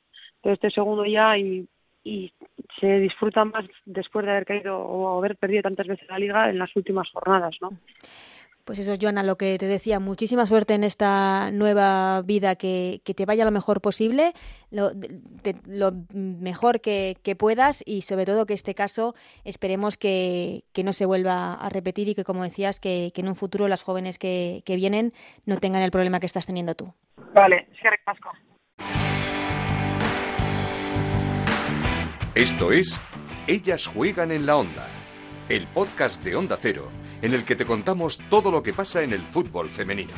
pero 0.42 0.56
este 0.56 0.72
segundo 0.72 1.06
ya 1.06 1.38
y, 1.38 1.68
y 2.04 2.32
se 2.80 3.00
disfruta 3.00 3.44
más 3.46 3.66
después 3.86 4.26
de 4.26 4.32
haber 4.32 4.46
caído 4.46 4.80
o 4.80 5.18
haber 5.18 5.36
perdido 5.36 5.64
tantas 5.64 5.88
veces 5.88 6.08
la 6.08 6.18
liga 6.18 6.50
en 6.50 6.58
las 6.58 6.74
últimas 6.76 7.10
jornadas, 7.12 7.58
¿no? 7.62 7.72
Pues 8.68 8.80
eso, 8.80 8.96
Joana, 9.02 9.24
lo 9.24 9.38
que 9.38 9.58
te 9.58 9.66
decía, 9.66 10.02
muchísima 10.02 10.46
suerte 10.46 10.74
en 10.74 10.84
esta 10.84 11.52
nueva 11.52 12.22
vida, 12.24 12.58
que, 12.58 13.00
te 13.02 13.26
vaya 13.26 13.46
lo 13.46 13.52
mejor 13.52 13.80
posible, 13.80 14.34
lo, 14.72 14.92
mejor 16.12 16.82
que, 16.82 17.16
puedas 17.40 17.82
y 17.86 18.02
sobre 18.02 18.26
todo 18.26 18.46
que 18.46 18.54
este 18.54 18.76
caso 18.76 19.16
esperemos 19.46 19.96
que, 19.96 20.66
no 20.84 20.92
se 20.92 21.06
vuelva 21.06 21.54
a 21.54 21.70
repetir 21.70 22.10
y 22.10 22.14
que, 22.14 22.26
como 22.26 22.44
decías, 22.44 22.82
que, 22.82 23.14
en 23.16 23.30
un 23.30 23.36
futuro 23.38 23.70
las 23.70 23.84
jóvenes 23.84 24.20
que, 24.20 24.62
vienen 24.68 25.14
no 25.46 25.56
tengan 25.60 25.82
el 25.82 25.92
problema 25.92 26.20
que 26.20 26.26
estás 26.26 26.46
teniendo 26.46 26.76
tú. 26.76 26.94
Vale, 27.34 27.70
Pasco. 28.04 28.32
Esto 32.36 32.74
es 32.74 33.00
Ellas 33.48 33.88
juegan 33.88 34.34
en 34.34 34.46
la 34.46 34.58
onda, 34.58 34.86
el 35.48 35.68
podcast 35.68 36.22
de 36.22 36.36
Onda 36.36 36.58
Cero 36.60 37.07
en 37.22 37.34
el 37.34 37.44
que 37.44 37.56
te 37.56 37.66
contamos 37.66 38.20
todo 38.30 38.52
lo 38.52 38.64
que 38.64 38.74
pasa 38.74 39.02
en 39.02 39.14
el 39.14 39.22
fútbol 39.22 39.70
femenino. 39.70 40.14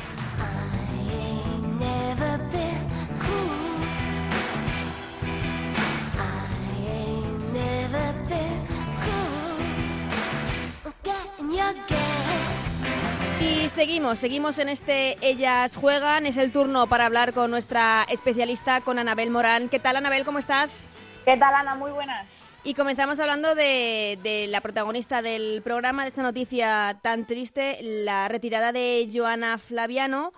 Y 13.40 13.68
seguimos, 13.68 14.18
seguimos 14.18 14.58
en 14.58 14.68
este 14.68 15.16
Ellas 15.26 15.76
Juegan. 15.76 16.26
Es 16.26 16.36
el 16.36 16.52
turno 16.52 16.86
para 16.86 17.06
hablar 17.06 17.32
con 17.32 17.50
nuestra 17.50 18.04
especialista, 18.08 18.80
con 18.82 18.98
Anabel 18.98 19.30
Morán. 19.30 19.68
¿Qué 19.68 19.78
tal, 19.78 19.96
Anabel? 19.96 20.24
¿Cómo 20.24 20.38
estás? 20.38 20.90
¿Qué 21.24 21.36
tal, 21.36 21.54
Ana? 21.54 21.74
Muy 21.74 21.90
buenas. 21.90 22.39
Y 22.62 22.74
comenzamos 22.74 23.18
hablando 23.20 23.54
de, 23.54 24.46
la 24.50 24.60
protagonista 24.60 25.22
del 25.22 25.62
programa, 25.62 26.02
de 26.02 26.08
esta 26.08 26.22
noticia 26.22 26.98
tan 27.02 27.26
triste, 27.26 27.78
la 27.80 28.28
retirada 28.28 28.70
de 28.70 29.08
Joana 29.10 29.56
Flaviano, 29.56 30.32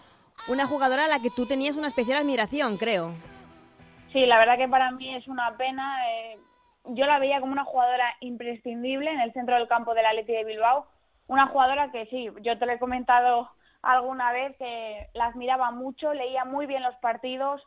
una 0.48 0.68
jugadora 0.68 1.06
a 1.06 1.08
la 1.08 1.18
que 1.18 1.30
tú 1.34 1.46
tenías 1.46 1.76
una 1.76 1.88
especial 1.88 2.18
admiración, 2.18 2.76
creo. 2.76 3.12
Sí, 4.12 4.24
la 4.24 4.38
verdad 4.38 4.56
que 4.56 4.68
para 4.68 4.92
mí 4.92 5.12
es 5.16 5.26
una 5.26 5.56
pena. 5.56 5.96
Eh, 6.08 6.38
yo 6.90 7.06
la 7.06 7.18
veía 7.18 7.40
como 7.40 7.52
una 7.52 7.64
jugadora 7.64 8.14
imprescindible 8.20 9.10
en 9.10 9.20
el 9.20 9.32
centro 9.32 9.56
del 9.56 9.66
campo 9.66 9.92
del 9.92 10.06
Atleti 10.06 10.32
de 10.32 10.44
Bilbao. 10.44 10.86
Una 11.26 11.48
jugadora 11.48 11.90
que 11.90 12.06
sí, 12.06 12.28
yo 12.42 12.56
te 12.56 12.66
lo 12.66 12.72
he 12.72 12.78
comentado 12.78 13.50
alguna 13.82 14.30
vez, 14.30 14.56
que 14.58 15.08
la 15.14 15.26
admiraba 15.26 15.72
mucho, 15.72 16.14
leía 16.14 16.44
muy 16.44 16.66
bien 16.66 16.84
los 16.84 16.94
partidos, 16.96 17.60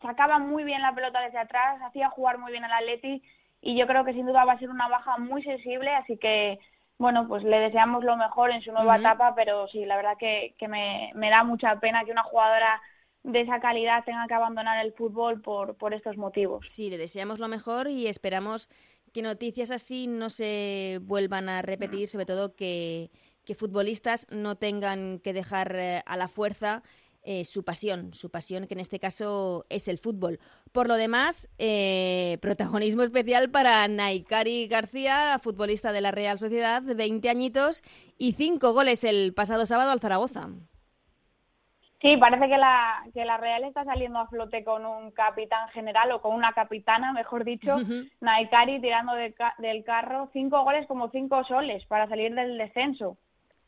sacaba 0.00 0.40
muy 0.40 0.64
bien 0.64 0.82
la 0.82 0.94
pelota 0.94 1.20
desde 1.20 1.38
atrás, 1.38 1.80
hacía 1.82 2.08
jugar 2.08 2.38
muy 2.38 2.50
bien 2.50 2.64
al 2.64 2.72
Atleti 2.72 3.22
y 3.62 3.78
yo 3.78 3.86
creo 3.86 4.04
que 4.04 4.12
sin 4.12 4.26
duda 4.26 4.44
va 4.44 4.54
a 4.54 4.58
ser 4.58 4.68
una 4.68 4.88
baja 4.88 5.16
muy 5.18 5.42
sensible, 5.42 5.94
así 5.94 6.18
que 6.18 6.58
bueno, 6.98 7.26
pues 7.26 7.42
le 7.42 7.58
deseamos 7.58 8.04
lo 8.04 8.16
mejor 8.16 8.50
en 8.50 8.62
su 8.62 8.70
nueva 8.70 8.96
etapa, 8.96 9.34
pero 9.34 9.66
sí, 9.68 9.84
la 9.86 9.96
verdad 9.96 10.16
que, 10.18 10.54
que 10.58 10.68
me, 10.68 11.10
me 11.14 11.30
da 11.30 11.42
mucha 11.42 11.80
pena 11.80 12.04
que 12.04 12.12
una 12.12 12.22
jugadora 12.22 12.80
de 13.24 13.40
esa 13.40 13.60
calidad 13.60 14.04
tenga 14.04 14.26
que 14.26 14.34
abandonar 14.34 14.84
el 14.84 14.92
fútbol 14.92 15.40
por, 15.40 15.76
por 15.76 15.94
estos 15.94 16.16
motivos. 16.16 16.64
Sí, 16.68 16.90
le 16.90 16.98
deseamos 16.98 17.38
lo 17.38 17.48
mejor 17.48 17.88
y 17.88 18.06
esperamos 18.06 18.68
que 19.12 19.22
noticias 19.22 19.70
así 19.70 20.06
no 20.06 20.30
se 20.30 21.00
vuelvan 21.02 21.48
a 21.48 21.62
repetir, 21.62 22.08
sobre 22.08 22.26
todo 22.26 22.54
que, 22.54 23.10
que 23.44 23.54
futbolistas 23.54 24.26
no 24.30 24.56
tengan 24.56 25.18
que 25.18 25.32
dejar 25.32 25.74
eh, 25.76 26.02
a 26.06 26.16
la 26.16 26.28
fuerza 26.28 26.82
eh, 27.24 27.44
su 27.44 27.64
pasión, 27.64 28.14
su 28.14 28.30
pasión 28.30 28.66
que 28.66 28.74
en 28.74 28.80
este 28.80 28.98
caso 28.98 29.64
es 29.68 29.88
el 29.88 29.98
fútbol. 29.98 30.40
Por 30.72 30.88
lo 30.88 30.96
demás, 30.96 31.48
eh, 31.58 32.38
protagonismo 32.40 33.02
especial 33.02 33.50
para 33.50 33.86
Naikari 33.88 34.66
García, 34.66 35.38
futbolista 35.40 35.92
de 35.92 36.00
la 36.00 36.10
Real 36.10 36.38
Sociedad, 36.38 36.82
20 36.82 37.28
añitos 37.28 37.82
y 38.18 38.32
5 38.32 38.72
goles 38.72 39.04
el 39.04 39.34
pasado 39.34 39.66
sábado 39.66 39.92
al 39.92 40.00
Zaragoza. 40.00 40.48
Sí, 42.02 42.16
parece 42.16 42.48
que 42.48 42.58
la, 42.58 43.04
que 43.14 43.24
la 43.24 43.36
Real 43.36 43.62
está 43.62 43.84
saliendo 43.84 44.18
a 44.18 44.26
flote 44.26 44.64
con 44.64 44.84
un 44.84 45.12
capitán 45.12 45.68
general 45.68 46.10
o 46.10 46.20
con 46.20 46.34
una 46.34 46.52
capitana, 46.52 47.12
mejor 47.12 47.44
dicho, 47.44 47.76
Naikari 48.20 48.80
tirando 48.80 49.12
del 49.14 49.84
carro, 49.84 50.28
cinco 50.32 50.64
goles 50.64 50.88
como 50.88 51.10
cinco 51.10 51.44
soles 51.44 51.86
para 51.86 52.08
salir 52.08 52.34
del 52.34 52.58
descenso. 52.58 53.16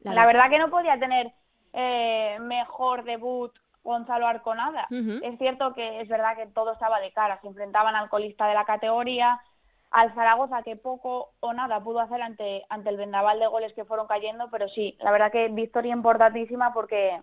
La, 0.00 0.26
verdad 0.26 0.50
que 0.50 0.58
no 0.58 0.68
podía 0.68 0.98
tener 0.98 1.32
eh, 1.74 2.38
mejor 2.40 3.04
debut 3.04 3.52
Gonzalo 3.82 4.26
Arconada. 4.26 4.86
Es 4.90 5.38
cierto 5.38 5.74
que 5.74 6.00
es 6.00 6.08
verdad 6.08 6.36
que 6.36 6.46
todo 6.46 6.72
estaba 6.72 7.00
de 7.00 7.12
cara, 7.12 7.38
se 7.42 7.48
enfrentaban 7.48 7.94
al 7.94 8.08
colista 8.08 8.46
de 8.46 8.54
la 8.54 8.64
categoría, 8.64 9.40
al 9.90 10.14
Zaragoza 10.14 10.62
que 10.62 10.76
poco 10.76 11.32
o 11.40 11.52
nada 11.52 11.80
pudo 11.80 12.00
hacer 12.00 12.22
ante, 12.22 12.64
ante 12.70 12.88
el 12.88 12.96
vendaval 12.96 13.38
de 13.38 13.46
goles 13.46 13.74
que 13.74 13.84
fueron 13.84 14.06
cayendo, 14.06 14.48
pero 14.50 14.68
sí, 14.68 14.96
la 15.00 15.12
verdad 15.12 15.30
que 15.30 15.48
victoria 15.48 15.92
importantísima 15.92 16.72
porque 16.72 17.20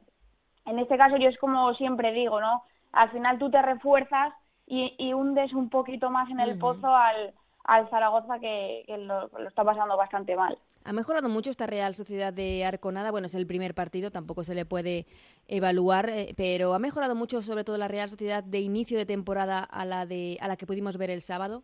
en 0.66 0.80
este 0.80 0.98
caso 0.98 1.18
yo 1.18 1.30
es 1.30 1.38
como 1.40 1.74
siempre 1.74 2.12
digo, 2.12 2.40
¿no? 2.40 2.64
Al 2.92 3.10
final 3.10 3.40
tú 3.40 3.50
te 3.50 3.62
refuerzas 3.62 4.34
y, 4.68 5.12
hundes 5.14 5.52
un 5.54 5.70
poquito 5.70 6.10
más 6.10 6.30
en 6.30 6.40
el 6.40 6.58
pozo 6.58 6.96
al, 6.96 7.34
al 7.66 7.90
Zaragoza 7.90 8.40
que, 8.40 8.86
lo, 9.00 9.30
está 9.48 9.64
pasando 9.64 9.98
bastante 9.98 10.36
mal. 10.36 10.58
Ha 10.84 10.94
mejorado 10.94 11.30
mucho 11.30 11.52
esta 11.52 11.68
Real 11.68 11.96
Sociedad 11.96 12.34
de 12.34 12.66
Arconada. 12.66 13.12
Bueno, 13.12 13.28
es 13.28 13.36
el 13.36 13.46
primer 13.46 13.76
partido, 13.76 14.12
tampoco 14.12 14.44
se 14.44 14.56
le 14.56 14.66
puede 14.66 15.06
evaluar, 15.48 16.10
eh, 16.10 16.34
pero 16.36 16.74
ha 16.74 16.80
mejorado 16.80 17.16
mucho, 17.16 17.42
sobre 17.42 17.64
todo 17.64 17.78
la 17.78 17.88
Real 17.88 18.10
Sociedad 18.10 18.44
de 18.44 18.60
inicio 18.60 18.98
de 18.98 19.06
temporada 19.06 19.64
a 19.64 19.86
la 19.86 20.06
de 20.06 20.38
a 20.42 20.48
la 20.48 20.58
que 20.58 20.66
pudimos 20.66 20.98
ver 20.98 21.12
el 21.12 21.22
sábado. 21.22 21.64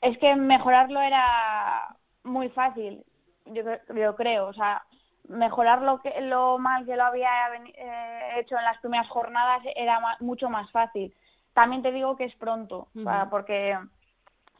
Es 0.00 0.18
que 0.18 0.34
mejorarlo 0.34 1.00
era 1.00 1.96
muy 2.24 2.48
fácil, 2.50 3.04
yo, 3.46 3.62
yo 3.94 4.16
creo. 4.16 4.48
O 4.48 4.52
sea, 4.54 4.82
mejorar 5.28 5.82
lo, 5.82 6.00
que, 6.00 6.12
lo 6.22 6.58
mal 6.58 6.84
que 6.84 6.96
lo 6.96 7.04
había 7.04 7.30
eh, 7.54 8.40
hecho 8.40 8.56
en 8.58 8.64
las 8.64 8.78
primeras 8.80 9.08
jornadas 9.08 9.62
era 9.76 10.00
mucho 10.20 10.50
más 10.50 10.70
fácil. 10.72 11.14
También 11.54 11.82
te 11.82 11.92
digo 11.92 12.16
que 12.16 12.24
es 12.24 12.34
pronto, 12.36 12.88
porque 13.30 13.76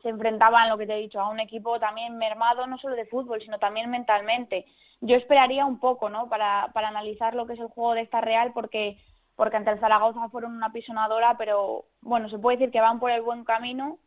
se 0.02 0.08
enfrentaban, 0.08 0.68
lo 0.68 0.78
que 0.78 0.86
te 0.86 0.94
he 0.94 1.00
dicho, 1.00 1.20
a 1.20 1.28
un 1.28 1.40
equipo 1.40 1.78
también 1.78 2.18
mermado, 2.18 2.66
no 2.66 2.78
solo 2.78 2.96
de 2.96 3.06
fútbol, 3.06 3.40
sino 3.42 3.58
también 3.58 3.90
mentalmente. 3.90 4.66
Yo 5.00 5.16
esperaría 5.16 5.66
un 5.66 5.78
poco, 5.80 6.10
¿no?, 6.10 6.28
para, 6.28 6.70
para 6.72 6.88
analizar 6.88 7.34
lo 7.34 7.46
que 7.46 7.54
es 7.54 7.60
el 7.60 7.68
juego 7.68 7.94
de 7.94 8.02
esta 8.02 8.20
Real, 8.20 8.52
porque, 8.52 8.98
porque 9.36 9.56
ante 9.56 9.70
el 9.70 9.80
Zaragoza 9.80 10.28
fueron 10.28 10.54
una 10.54 10.72
pisonadora, 10.72 11.36
pero 11.38 11.84
bueno, 12.00 12.28
se 12.28 12.38
puede 12.38 12.58
decir 12.58 12.72
que 12.72 12.80
van 12.80 13.00
por 13.00 13.10
el 13.10 13.22
buen 13.22 13.44
camino 13.44 13.98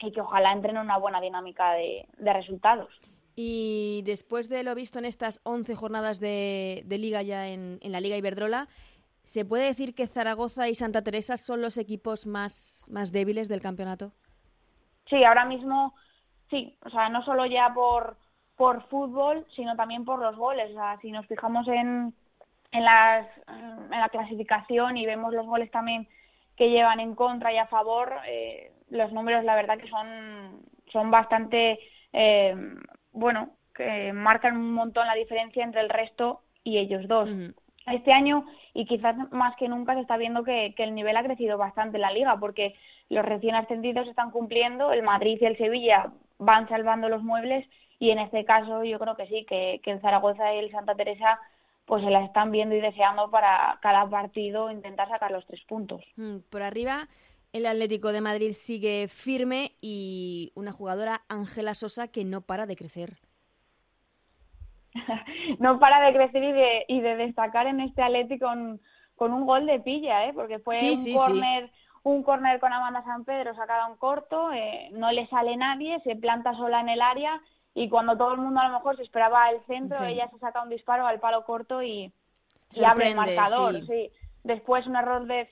y 0.00 0.12
que 0.12 0.20
ojalá 0.20 0.52
entren 0.52 0.76
en 0.76 0.82
una 0.82 0.98
buena 0.98 1.20
dinámica 1.20 1.72
de, 1.72 2.06
de 2.18 2.32
resultados. 2.32 2.90
Y 3.40 4.02
después 4.04 4.48
de 4.48 4.64
lo 4.64 4.74
visto 4.74 4.98
en 4.98 5.04
estas 5.04 5.40
11 5.44 5.76
jornadas 5.76 6.18
de, 6.18 6.84
liga 6.88 7.22
ya 7.22 7.46
en, 7.46 7.78
la 7.80 8.00
Liga 8.00 8.16
Iberdrola, 8.16 8.68
¿se 9.22 9.44
puede 9.44 9.66
decir 9.66 9.94
que 9.94 10.08
Zaragoza 10.08 10.68
y 10.68 10.74
Santa 10.74 11.02
Teresa 11.02 11.36
son 11.36 11.62
los 11.62 11.78
equipos 11.78 12.26
más, 12.26 12.84
más 12.90 13.12
débiles 13.12 13.48
del 13.48 13.60
campeonato? 13.60 14.12
Sí, 15.08 15.24
ahora 15.24 15.44
mismo 15.44 15.94
sí. 16.50 16.76
O 16.84 16.90
sea, 16.90 17.08
no 17.08 17.24
solo 17.24 17.46
ya 17.46 17.72
por, 17.74 18.16
por 18.56 18.86
fútbol, 18.88 19.46
sino 19.56 19.76
también 19.76 20.04
por 20.04 20.18
los 20.20 20.36
goles. 20.36 20.70
O 20.70 20.74
sea, 20.74 20.98
si 21.00 21.10
nos 21.10 21.26
fijamos 21.26 21.66
en, 21.68 22.14
en, 22.72 22.84
las, 22.84 23.26
en 23.46 23.90
la 23.90 24.08
clasificación 24.08 24.96
y 24.96 25.06
vemos 25.06 25.32
los 25.32 25.46
goles 25.46 25.70
también 25.70 26.08
que 26.56 26.70
llevan 26.70 27.00
en 27.00 27.14
contra 27.14 27.52
y 27.52 27.58
a 27.58 27.66
favor, 27.66 28.12
eh, 28.26 28.72
los 28.90 29.12
números 29.12 29.44
la 29.44 29.54
verdad 29.54 29.78
que 29.78 29.88
son, 29.88 30.62
son 30.92 31.10
bastante 31.10 31.78
eh, 32.12 32.54
bueno, 33.12 33.50
que 33.74 34.12
marcan 34.12 34.56
un 34.56 34.72
montón 34.72 35.06
la 35.06 35.14
diferencia 35.14 35.64
entre 35.64 35.80
el 35.80 35.88
resto 35.88 36.42
y 36.64 36.78
ellos 36.78 37.06
dos. 37.08 37.28
Este 37.92 38.12
año, 38.12 38.46
y 38.74 38.86
quizás 38.86 39.16
más 39.32 39.56
que 39.56 39.68
nunca, 39.68 39.94
se 39.94 40.00
está 40.00 40.16
viendo 40.16 40.44
que, 40.44 40.74
el 40.76 40.94
nivel 40.94 41.16
ha 41.16 41.22
crecido 41.22 41.58
bastante 41.58 41.96
en 41.96 42.02
la 42.02 42.12
liga, 42.12 42.38
porque 42.38 42.74
los 43.08 43.24
recién 43.24 43.54
ascendidos 43.54 44.06
están 44.06 44.30
cumpliendo, 44.30 44.92
el 44.92 45.02
Madrid 45.02 45.38
y 45.40 45.46
el 45.46 45.56
Sevilla 45.56 46.12
van 46.38 46.68
salvando 46.68 47.08
los 47.08 47.22
muebles, 47.22 47.66
y 47.98 48.10
en 48.10 48.18
este 48.18 48.44
caso 48.44 48.84
yo 48.84 48.98
creo 48.98 49.16
que 49.16 49.26
sí, 49.26 49.44
que, 49.48 49.80
que 49.82 49.90
el 49.90 50.00
Zaragoza 50.00 50.54
y 50.54 50.58
el 50.58 50.70
Santa 50.70 50.94
Teresa 50.94 51.38
pues 51.88 52.04
se 52.04 52.10
la 52.10 52.22
están 52.22 52.52
viendo 52.52 52.74
y 52.74 52.80
deseando 52.80 53.30
para 53.30 53.78
cada 53.80 54.08
partido 54.08 54.70
intentar 54.70 55.08
sacar 55.08 55.30
los 55.30 55.46
tres 55.46 55.62
puntos. 55.66 56.04
Mm, 56.16 56.40
por 56.50 56.62
arriba, 56.62 57.08
el 57.54 57.64
Atlético 57.64 58.12
de 58.12 58.20
Madrid 58.20 58.52
sigue 58.52 59.08
firme 59.08 59.72
y 59.80 60.52
una 60.54 60.70
jugadora, 60.70 61.22
Ángela 61.28 61.72
Sosa, 61.74 62.08
que 62.08 62.24
no 62.24 62.42
para 62.42 62.66
de 62.66 62.76
crecer. 62.76 63.16
no 65.58 65.78
para 65.78 66.00
de 66.00 66.12
crecer 66.14 66.42
y 66.42 66.52
de, 66.52 66.84
y 66.88 67.00
de 67.00 67.16
destacar 67.16 67.66
en 67.66 67.80
este 67.80 68.02
Atlético 68.02 68.46
con, 69.16 69.32
un 69.32 69.46
gol 69.46 69.66
de 69.66 69.80
pilla, 69.80 70.26
¿eh? 70.26 70.32
porque 70.34 70.58
fue 70.58 70.78
un 70.78 71.14
córner 71.14 71.70
un 72.04 72.22
córner 72.22 72.58
con 72.60 72.72
Amanda 72.72 73.02
San 73.04 73.24
Pedro 73.24 73.54
sacada 73.54 73.86
un 73.86 73.96
corto, 73.96 74.52
eh, 74.52 74.88
no 74.92 75.12
le 75.12 75.26
sale 75.26 75.56
nadie, 75.56 76.00
se 76.04 76.16
planta 76.16 76.54
sola 76.54 76.80
en 76.80 76.88
el 76.88 77.02
área 77.02 77.40
y 77.74 77.88
cuando 77.88 78.16
todo 78.16 78.32
el 78.32 78.40
mundo 78.40 78.60
a 78.60 78.68
lo 78.68 78.74
mejor 78.74 78.96
se 78.96 79.02
esperaba 79.02 79.50
el 79.50 79.60
centro, 79.66 80.04
ella 80.04 80.28
se 80.30 80.38
saca 80.38 80.62
un 80.62 80.70
disparo 80.70 81.06
al 81.06 81.20
palo 81.20 81.44
corto 81.44 81.82
y, 81.82 82.12
abre 82.84 83.10
el 83.10 83.16
marcador. 83.16 83.74
Sí. 83.86 84.10
Después 84.42 84.86
un 84.86 84.96
error 84.96 85.26
de, 85.26 85.48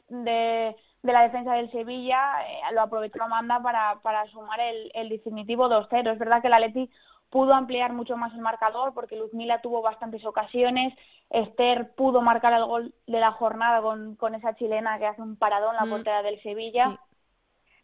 de 1.06 1.12
la 1.12 1.22
defensa 1.22 1.54
del 1.54 1.70
Sevilla, 1.70 2.42
eh, 2.46 2.74
lo 2.74 2.82
aprovechó 2.82 3.22
Amanda 3.22 3.60
para, 3.62 4.00
para 4.02 4.26
sumar 4.26 4.60
el, 4.60 4.90
el 4.94 5.08
definitivo 5.08 5.68
2-0. 5.68 6.12
Es 6.12 6.18
verdad 6.18 6.42
que 6.42 6.48
la 6.48 6.58
Leti 6.58 6.90
pudo 7.30 7.54
ampliar 7.54 7.92
mucho 7.92 8.16
más 8.16 8.32
el 8.34 8.40
marcador 8.40 8.94
porque 8.94 9.16
Luzmila 9.16 9.60
tuvo 9.60 9.82
bastantes 9.82 10.24
ocasiones, 10.24 10.94
Esther 11.30 11.94
pudo 11.94 12.22
marcar 12.22 12.52
el 12.52 12.64
gol 12.64 12.94
de 13.06 13.20
la 13.20 13.32
jornada 13.32 13.82
con, 13.82 14.16
con 14.16 14.34
esa 14.34 14.54
chilena 14.54 14.98
que 14.98 15.06
hace 15.06 15.22
un 15.22 15.36
paradón 15.36 15.74
en 15.74 15.80
la 15.80 15.86
mm. 15.86 15.90
portería 15.90 16.22
del 16.22 16.42
Sevilla, 16.42 17.00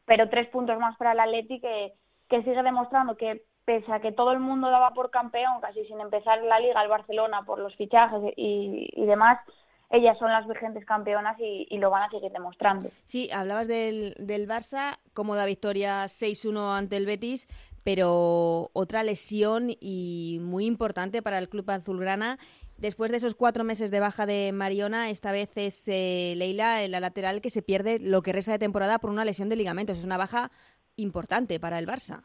pero 0.05 0.29
tres 0.29 0.49
puntos 0.49 0.79
más 0.79 0.97
para 0.97 1.15
la 1.15 1.27
Leti 1.27 1.61
que, 1.61 1.93
que 2.29 2.43
sigue 2.43 2.63
demostrando 2.63 3.17
que 3.17 3.43
pese 3.65 3.93
a 3.93 4.01
que 4.01 4.13
todo 4.13 4.33
el 4.33 4.41
mundo 4.41 4.71
daba 4.71 4.93
por 4.93 5.11
campeón, 5.11 5.61
casi 5.61 5.85
sin 5.87 6.01
empezar 6.01 6.43
la 6.43 6.59
liga, 6.61 6.83
el 6.83 6.89
Barcelona 6.89 7.43
por 7.45 7.59
los 7.59 7.75
fichajes 7.77 8.33
y, 8.37 8.89
y 8.93 9.07
demás, 9.07 9.39
ellas 9.93 10.19
son 10.19 10.33
las 10.33 10.49
vigentes 10.49 10.85
campeonas 10.87 11.37
y, 11.39 11.77
lo 11.77 11.91
van 11.91 12.05
a 12.05 12.11
seguir 12.11 12.33
demostrando. 12.33 12.89
Sí, 13.05 13.29
hablabas 13.31 13.69
del, 13.69 14.15
del 14.19 14.49
Barça, 14.49 14.99
cómoda 15.13 15.45
victoria 15.45 16.05
6-1 16.05 16.79
ante 16.79 16.97
el 16.97 17.05
Betis, 17.05 17.47
pero 17.85 18.71
otra 18.73 19.03
lesión 19.03 19.71
y 19.81 20.39
muy 20.41 20.67
importante 20.67 21.23
para 21.23 21.39
el 21.39 21.49
club 21.49 21.71
azulgrana. 21.71 22.39
Después 22.79 23.11
de 23.11 23.19
esos 23.19 23.35
cuatro 23.35 23.65
meses 23.65 23.91
de 23.91 24.01
baja 24.01 24.27
de 24.27 24.51
Mariona, 24.53 25.11
esta 25.11 25.31
vez 25.31 25.57
es 25.57 25.89
eh, 25.89 26.35
Leila, 26.37 26.87
la 26.89 27.01
lateral, 27.01 27.41
que 27.41 27.51
se 27.51 27.63
pierde 27.63 27.99
lo 28.01 28.23
que 28.23 28.33
resta 28.33 28.53
de 28.53 28.59
temporada 28.59 28.99
por 28.99 29.11
una 29.11 29.25
lesión 29.25 29.49
de 29.49 29.57
ligamentos. 29.57 29.99
Es 29.99 30.05
una 30.05 30.17
baja 30.17 30.51
importante 30.97 31.61
para 31.61 31.79
el 31.79 31.87
Barça. 31.87 32.25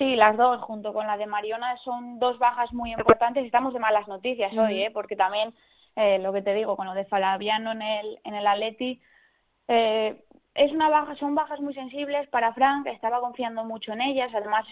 Sí, 0.00 0.16
las 0.16 0.36
dos, 0.36 0.62
junto 0.62 0.94
con 0.94 1.06
la 1.06 1.18
de 1.18 1.26
Mariona, 1.26 1.76
son 1.84 2.18
dos 2.18 2.38
bajas 2.38 2.72
muy 2.72 2.92
importantes. 2.92 3.44
Estamos 3.44 3.74
de 3.74 3.80
malas 3.80 4.08
noticias 4.08 4.50
hoy, 4.56 4.82
¿eh? 4.82 4.90
porque 4.90 5.14
también 5.14 5.52
eh, 5.94 6.18
lo 6.18 6.32
que 6.32 6.40
te 6.40 6.54
digo, 6.54 6.74
con 6.74 6.86
lo 6.86 6.94
de 6.94 7.04
Falabiano 7.04 7.72
en 7.72 7.82
el, 7.82 8.18
en 8.24 8.34
el 8.34 8.46
Atleti. 8.46 9.00
Eh, 9.68 10.24
es 10.54 10.72
una 10.72 10.88
baja, 10.88 11.14
son 11.16 11.34
bajas 11.34 11.60
muy 11.60 11.74
sensibles 11.74 12.28
para 12.28 12.52
Frank, 12.52 12.86
estaba 12.86 13.20
confiando 13.20 13.64
mucho 13.64 13.92
en 13.92 14.02
ellas, 14.02 14.30
además 14.34 14.66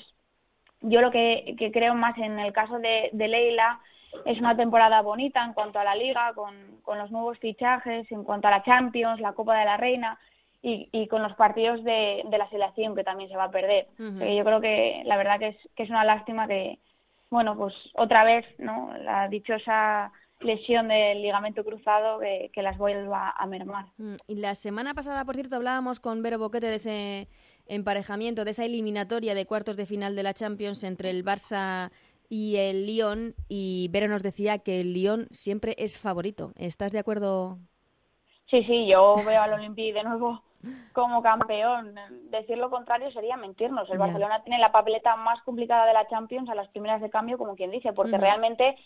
yo 0.80 1.00
lo 1.00 1.10
que, 1.10 1.56
creo 1.72 1.94
más 1.94 2.16
en 2.18 2.38
el 2.38 2.52
caso 2.52 2.78
de, 2.78 3.10
de, 3.12 3.28
Leila 3.28 3.80
es 4.24 4.38
una 4.38 4.56
temporada 4.56 5.02
bonita 5.02 5.44
en 5.44 5.52
cuanto 5.52 5.78
a 5.78 5.84
la 5.84 5.94
liga, 5.94 6.32
con, 6.34 6.54
con 6.82 6.98
los 6.98 7.10
nuevos 7.10 7.38
fichajes, 7.38 8.10
en 8.12 8.24
cuanto 8.24 8.48
a 8.48 8.52
la 8.52 8.62
Champions, 8.62 9.20
la 9.20 9.32
Copa 9.32 9.58
de 9.58 9.64
la 9.64 9.76
Reina 9.76 10.18
y, 10.62 10.88
y 10.92 11.08
con 11.08 11.22
los 11.22 11.34
partidos 11.34 11.82
de, 11.84 12.22
de 12.24 12.38
la 12.38 12.48
selección 12.50 12.94
que 12.94 13.04
también 13.04 13.28
se 13.28 13.36
va 13.36 13.44
a 13.44 13.50
perder. 13.50 13.88
Eh, 13.98 14.36
yo 14.36 14.44
creo 14.44 14.60
que 14.60 15.02
la 15.04 15.16
verdad 15.16 15.38
que 15.38 15.48
es, 15.48 15.56
que 15.76 15.84
es 15.84 15.90
una 15.90 16.04
lástima 16.04 16.46
que, 16.46 16.78
bueno, 17.30 17.56
pues 17.56 17.74
otra 17.94 18.24
vez, 18.24 18.44
¿no? 18.58 18.90
La 18.98 19.28
dichosa 19.28 20.12
lesión 20.40 20.88
del 20.88 21.22
ligamento 21.22 21.64
cruzado 21.64 22.20
que, 22.20 22.62
las 22.62 22.78
vuelva 22.78 23.30
a 23.30 23.46
mermar. 23.46 23.86
Mm, 23.98 24.14
y 24.26 24.36
la 24.36 24.54
semana 24.54 24.94
pasada, 24.94 25.24
por 25.24 25.34
cierto, 25.34 25.56
hablábamos 25.56 26.00
con 26.00 26.22
Vero 26.22 26.38
Boquete 26.38 26.66
de 26.66 26.76
ese 26.76 27.28
emparejamiento, 27.66 28.44
de 28.44 28.52
esa 28.52 28.64
eliminatoria 28.64 29.34
de 29.34 29.46
cuartos 29.46 29.76
de 29.76 29.86
final 29.86 30.16
de 30.16 30.22
la 30.22 30.34
Champions 30.34 30.84
entre 30.84 31.10
el 31.10 31.24
Barça 31.24 31.90
y 32.28 32.56
el 32.56 32.86
Lyon 32.86 33.34
y 33.48 33.88
Vero 33.90 34.08
nos 34.08 34.22
decía 34.22 34.58
que 34.58 34.80
el 34.80 34.92
Lyon 34.92 35.28
siempre 35.30 35.74
es 35.78 35.98
favorito. 35.98 36.52
¿Estás 36.56 36.92
de 36.92 36.98
acuerdo? 36.98 37.58
Sí, 38.50 38.64
sí, 38.64 38.86
yo 38.88 39.16
veo 39.26 39.42
al 39.42 39.52
Olympique 39.54 39.92
de 39.92 40.04
nuevo 40.04 40.42
como 40.92 41.22
campeón. 41.22 41.94
Decir 42.30 42.58
lo 42.58 42.70
contrario 42.70 43.10
sería 43.12 43.36
mentirnos. 43.36 43.88
El 43.90 43.98
Barcelona 43.98 44.42
tiene 44.42 44.58
la 44.58 44.72
papeleta 44.72 45.16
más 45.16 45.42
complicada 45.42 45.86
de 45.86 45.92
la 45.92 46.08
Champions 46.08 46.48
a 46.48 46.54
las 46.54 46.68
primeras 46.68 47.00
de 47.00 47.10
cambio, 47.10 47.38
como 47.38 47.56
quien 47.56 47.70
dice, 47.70 47.92
porque 47.92 48.18
realmente 48.18 48.76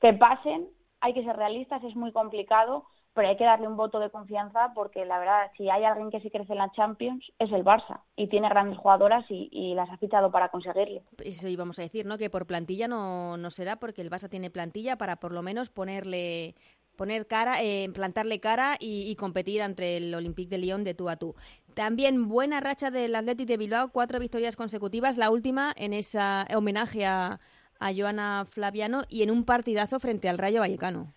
que 0.00 0.12
pasen, 0.14 0.68
hay 1.00 1.14
que 1.14 1.24
ser 1.24 1.36
realistas, 1.36 1.82
es 1.84 1.96
muy 1.96 2.12
complicado 2.12 2.84
pero 3.14 3.28
hay 3.28 3.36
que 3.36 3.44
darle 3.44 3.66
un 3.66 3.76
voto 3.76 3.98
de 3.98 4.10
confianza 4.10 4.72
porque 4.74 5.04
la 5.04 5.18
verdad, 5.18 5.50
si 5.56 5.68
hay 5.68 5.84
alguien 5.84 6.10
que 6.10 6.20
sí 6.20 6.30
crece 6.30 6.52
en 6.52 6.58
la 6.58 6.70
Champions, 6.72 7.24
es 7.38 7.50
el 7.52 7.64
Barça 7.64 8.00
y 8.16 8.28
tiene 8.28 8.48
grandes 8.48 8.78
jugadoras 8.78 9.24
y, 9.28 9.74
las 9.74 9.90
ha 9.90 9.96
fichado 9.96 10.30
para 10.30 10.48
conseguirlo. 10.48 11.02
Eso 11.24 11.48
íbamos 11.48 11.78
a 11.78 11.82
decir, 11.82 12.06
¿no? 12.06 12.18
Que 12.18 12.30
por 12.30 12.46
plantilla 12.46 12.88
no, 12.88 13.36
no 13.36 13.50
será 13.50 13.76
porque 13.76 14.02
el 14.02 14.10
Barça 14.10 14.28
tiene 14.28 14.50
plantilla 14.50 14.96
para 14.96 15.16
por 15.16 15.32
lo 15.32 15.42
menos 15.42 15.70
ponerle 15.70 16.54
poner 16.96 17.26
cara, 17.26 17.62
eh, 17.62 17.88
plantarle 17.94 18.40
cara 18.40 18.76
y, 18.78 19.14
competir 19.16 19.62
entre 19.62 19.96
el 19.96 20.14
Olympique 20.14 20.50
de 20.50 20.58
Lyon 20.58 20.84
de 20.84 20.92
tú 20.92 21.08
a 21.08 21.16
tú. 21.16 21.34
También 21.72 22.28
buena 22.28 22.60
racha 22.60 22.90
del 22.90 23.14
Athletic 23.14 23.48
de 23.48 23.56
Bilbao, 23.56 23.88
cuatro 23.90 24.18
victorias 24.18 24.54
consecutivas, 24.54 25.16
la 25.16 25.30
última 25.30 25.72
en 25.76 25.94
ese 25.94 26.18
homenaje 26.54 27.06
a, 27.06 27.40
a 27.80 27.92
Joana 27.94 28.44
Flaviano 28.44 29.02
y 29.08 29.22
en 29.22 29.30
un 29.30 29.44
partidazo 29.44 29.98
frente 29.98 30.28
al 30.28 30.38
Rayo 30.38 30.60
Vallecano. 30.60 31.12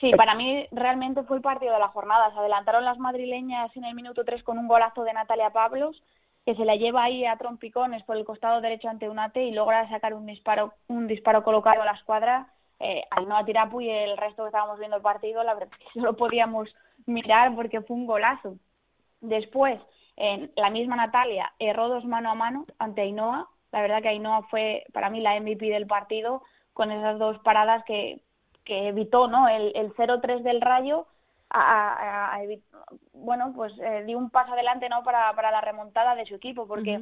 Sí, 0.00 0.12
para 0.16 0.34
mí 0.34 0.66
realmente 0.70 1.24
fue 1.24 1.36
el 1.36 1.42
partido 1.42 1.72
de 1.72 1.80
la 1.80 1.88
jornada. 1.88 2.32
Se 2.32 2.38
adelantaron 2.38 2.84
las 2.84 2.98
madrileñas 2.98 3.76
en 3.76 3.84
el 3.84 3.94
minuto 3.94 4.24
3 4.24 4.44
con 4.44 4.58
un 4.58 4.68
golazo 4.68 5.02
de 5.02 5.12
Natalia 5.12 5.50
Pablos, 5.50 6.00
que 6.46 6.54
se 6.54 6.64
la 6.64 6.76
lleva 6.76 7.02
ahí 7.02 7.26
a 7.26 7.36
trompicones 7.36 8.04
por 8.04 8.16
el 8.16 8.24
costado 8.24 8.60
derecho 8.60 8.88
ante 8.88 9.08
Unate 9.08 9.42
y 9.44 9.50
logra 9.50 9.88
sacar 9.88 10.14
un 10.14 10.24
disparo, 10.24 10.72
un 10.86 11.08
disparo 11.08 11.42
colocado 11.42 11.82
a 11.82 11.84
la 11.84 11.92
escuadra. 11.92 12.46
Eh, 12.80 13.02
al 13.10 13.28
no 13.28 13.44
Tirapu 13.44 13.80
y 13.80 13.90
el 13.90 14.16
resto 14.16 14.44
que 14.44 14.50
estábamos 14.50 14.78
viendo 14.78 14.96
el 14.96 15.02
partido, 15.02 15.42
la 15.42 15.54
verdad 15.54 15.68
que 15.78 16.00
solo 16.00 16.16
podíamos 16.16 16.68
mirar 17.06 17.54
porque 17.56 17.80
fue 17.80 17.96
un 17.96 18.06
golazo. 18.06 18.54
Después, 19.20 19.80
en 20.16 20.52
la 20.54 20.70
misma 20.70 20.94
Natalia 20.94 21.52
erró 21.58 21.88
dos 21.88 22.04
mano 22.04 22.30
a 22.30 22.34
mano 22.34 22.66
ante 22.78 23.00
Ainhoa. 23.02 23.48
La 23.72 23.82
verdad 23.82 24.02
que 24.02 24.08
Ainhoa 24.08 24.42
fue 24.50 24.84
para 24.92 25.10
mí 25.10 25.20
la 25.20 25.38
MVP 25.38 25.66
del 25.66 25.86
partido 25.86 26.42
con 26.72 26.90
esas 26.90 27.18
dos 27.18 27.38
paradas 27.40 27.84
que 27.84 28.22
que 28.68 28.88
evitó 28.88 29.26
¿no? 29.26 29.48
el, 29.48 29.72
el 29.74 29.94
0-3 29.94 30.42
del 30.42 30.60
Rayo, 30.60 31.06
a, 31.50 32.38
bueno, 33.14 33.54
pues 33.56 33.72
eh, 33.78 34.04
dio 34.04 34.18
un 34.18 34.28
paso 34.28 34.52
adelante 34.52 34.90
¿no? 34.90 35.02
para, 35.02 35.34
para 35.34 35.50
la 35.50 35.62
remontada 35.62 36.14
de 36.14 36.26
su 36.26 36.34
equipo, 36.34 36.68
porque 36.68 37.00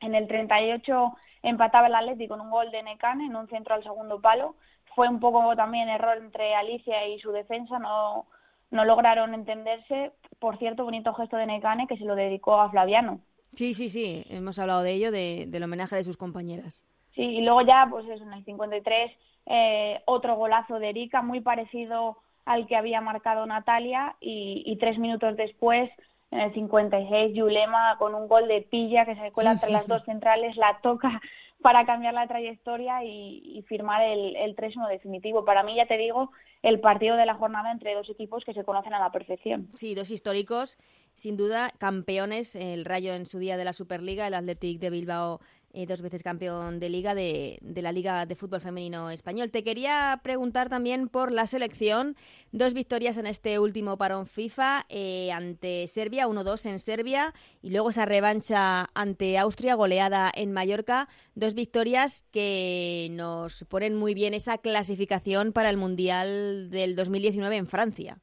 en 0.00 0.14
el 0.14 0.26
38 0.26 1.12
empataba 1.42 1.88
el 1.88 1.94
Atlético 1.94 2.34
con 2.34 2.46
un 2.46 2.50
gol 2.50 2.70
de 2.70 2.82
Necane 2.82 3.26
en 3.26 3.36
un 3.36 3.46
centro 3.48 3.74
al 3.74 3.82
segundo 3.82 4.22
palo. 4.22 4.56
Fue 4.94 5.06
un 5.06 5.20
poco 5.20 5.54
también 5.54 5.90
error 5.90 6.16
entre 6.16 6.54
Alicia 6.54 7.06
y 7.06 7.20
su 7.20 7.30
defensa, 7.30 7.78
no, 7.78 8.26
no 8.70 8.84
lograron 8.86 9.34
entenderse. 9.34 10.12
Por 10.38 10.56
cierto, 10.58 10.84
bonito 10.84 11.12
gesto 11.12 11.36
de 11.36 11.44
Necane 11.44 11.86
que 11.86 11.98
se 11.98 12.06
lo 12.06 12.14
dedicó 12.14 12.58
a 12.58 12.70
Flaviano. 12.70 13.20
Sí, 13.56 13.72
sí, 13.72 13.88
sí, 13.88 14.22
hemos 14.28 14.58
hablado 14.58 14.82
de 14.82 14.92
ello, 14.92 15.10
de, 15.10 15.46
del 15.48 15.62
homenaje 15.62 15.96
de 15.96 16.04
sus 16.04 16.18
compañeras. 16.18 16.84
Sí, 17.14 17.22
y 17.22 17.40
luego 17.40 17.62
ya, 17.62 17.86
pues 17.90 18.06
eso, 18.06 18.22
en 18.22 18.34
el 18.34 18.44
53 18.44 19.10
eh, 19.46 20.02
otro 20.04 20.36
golazo 20.36 20.78
de 20.78 20.90
Erika, 20.90 21.22
muy 21.22 21.40
parecido 21.40 22.18
al 22.44 22.66
que 22.66 22.76
había 22.76 23.00
marcado 23.00 23.46
Natalia, 23.46 24.14
y, 24.20 24.76
tres 24.78 24.98
minutos 24.98 25.36
después, 25.38 25.90
en 26.30 26.40
el 26.40 26.52
56, 26.52 27.34
Yulema 27.34 27.96
con 27.98 28.14
un 28.14 28.28
gol 28.28 28.46
de 28.46 28.60
pilla 28.60 29.06
que 29.06 29.16
se 29.16 29.32
cuela 29.32 29.52
entre 29.52 29.70
las 29.70 29.86
dos 29.86 30.04
centrales, 30.04 30.54
la 30.56 30.78
toca 30.82 31.22
para 31.66 31.84
cambiar 31.84 32.14
la 32.14 32.28
trayectoria 32.28 33.02
y, 33.02 33.60
firmar 33.66 34.00
el, 34.00 34.36
el 34.36 34.54
3-1 34.54 34.88
definitivo. 34.88 35.44
Para 35.44 35.64
mí, 35.64 35.74
ya 35.74 35.84
te 35.86 35.98
digo, 35.98 36.30
el 36.62 36.78
partido 36.78 37.16
de 37.16 37.26
la 37.26 37.34
jornada 37.34 37.72
entre 37.72 37.92
dos 37.92 38.08
equipos 38.08 38.44
que 38.44 38.54
se 38.54 38.62
conocen 38.62 38.94
a 38.94 39.00
la 39.00 39.10
perfección. 39.10 39.68
Sí, 39.74 39.96
dos 39.96 40.12
históricos, 40.12 40.78
sin 41.14 41.36
duda, 41.36 41.72
campeones, 41.76 42.54
el 42.54 42.84
Rayo 42.84 43.14
en 43.14 43.26
su 43.26 43.40
día 43.40 43.56
de 43.56 43.64
la 43.64 43.72
Superliga, 43.72 44.28
el 44.28 44.34
Athletic 44.34 44.78
de 44.78 44.90
Bilbao 44.90 45.40
eh, 45.76 45.84
dos 45.84 46.00
veces 46.00 46.22
campeón 46.22 46.80
de 46.80 46.88
liga 46.88 47.14
de, 47.14 47.58
la 47.62 47.92
Liga 47.92 48.24
de 48.24 48.34
Fútbol 48.34 48.62
Femenino 48.62 49.10
Español. 49.10 49.50
Te 49.50 49.62
quería 49.62 50.18
preguntar 50.22 50.70
también 50.70 51.10
por 51.10 51.30
la 51.30 51.46
selección. 51.46 52.16
Dos 52.50 52.72
victorias 52.72 53.18
en 53.18 53.26
este 53.26 53.58
último 53.58 53.98
parón 53.98 54.26
FIFA 54.26 54.86
eh, 54.88 55.30
ante 55.32 55.86
Serbia, 55.88 56.28
1-2 56.28 56.70
en 56.70 56.78
Serbia, 56.78 57.34
y 57.60 57.72
luego 57.72 57.90
esa 57.90 58.06
revancha 58.06 58.88
ante 58.94 59.36
Austria, 59.36 59.74
goleada 59.74 60.30
en 60.34 60.50
Mallorca. 60.50 61.08
Dos 61.34 61.54
victorias 61.54 62.26
que 62.32 63.08
nos 63.10 63.64
ponen 63.64 63.96
muy 63.96 64.14
bien 64.14 64.32
esa 64.32 64.56
clasificación 64.56 65.52
para 65.52 65.68
el 65.68 65.76
Mundial 65.76 66.70
del 66.70 66.96
2019 66.96 67.54
en 67.54 67.66
Francia. 67.66 68.16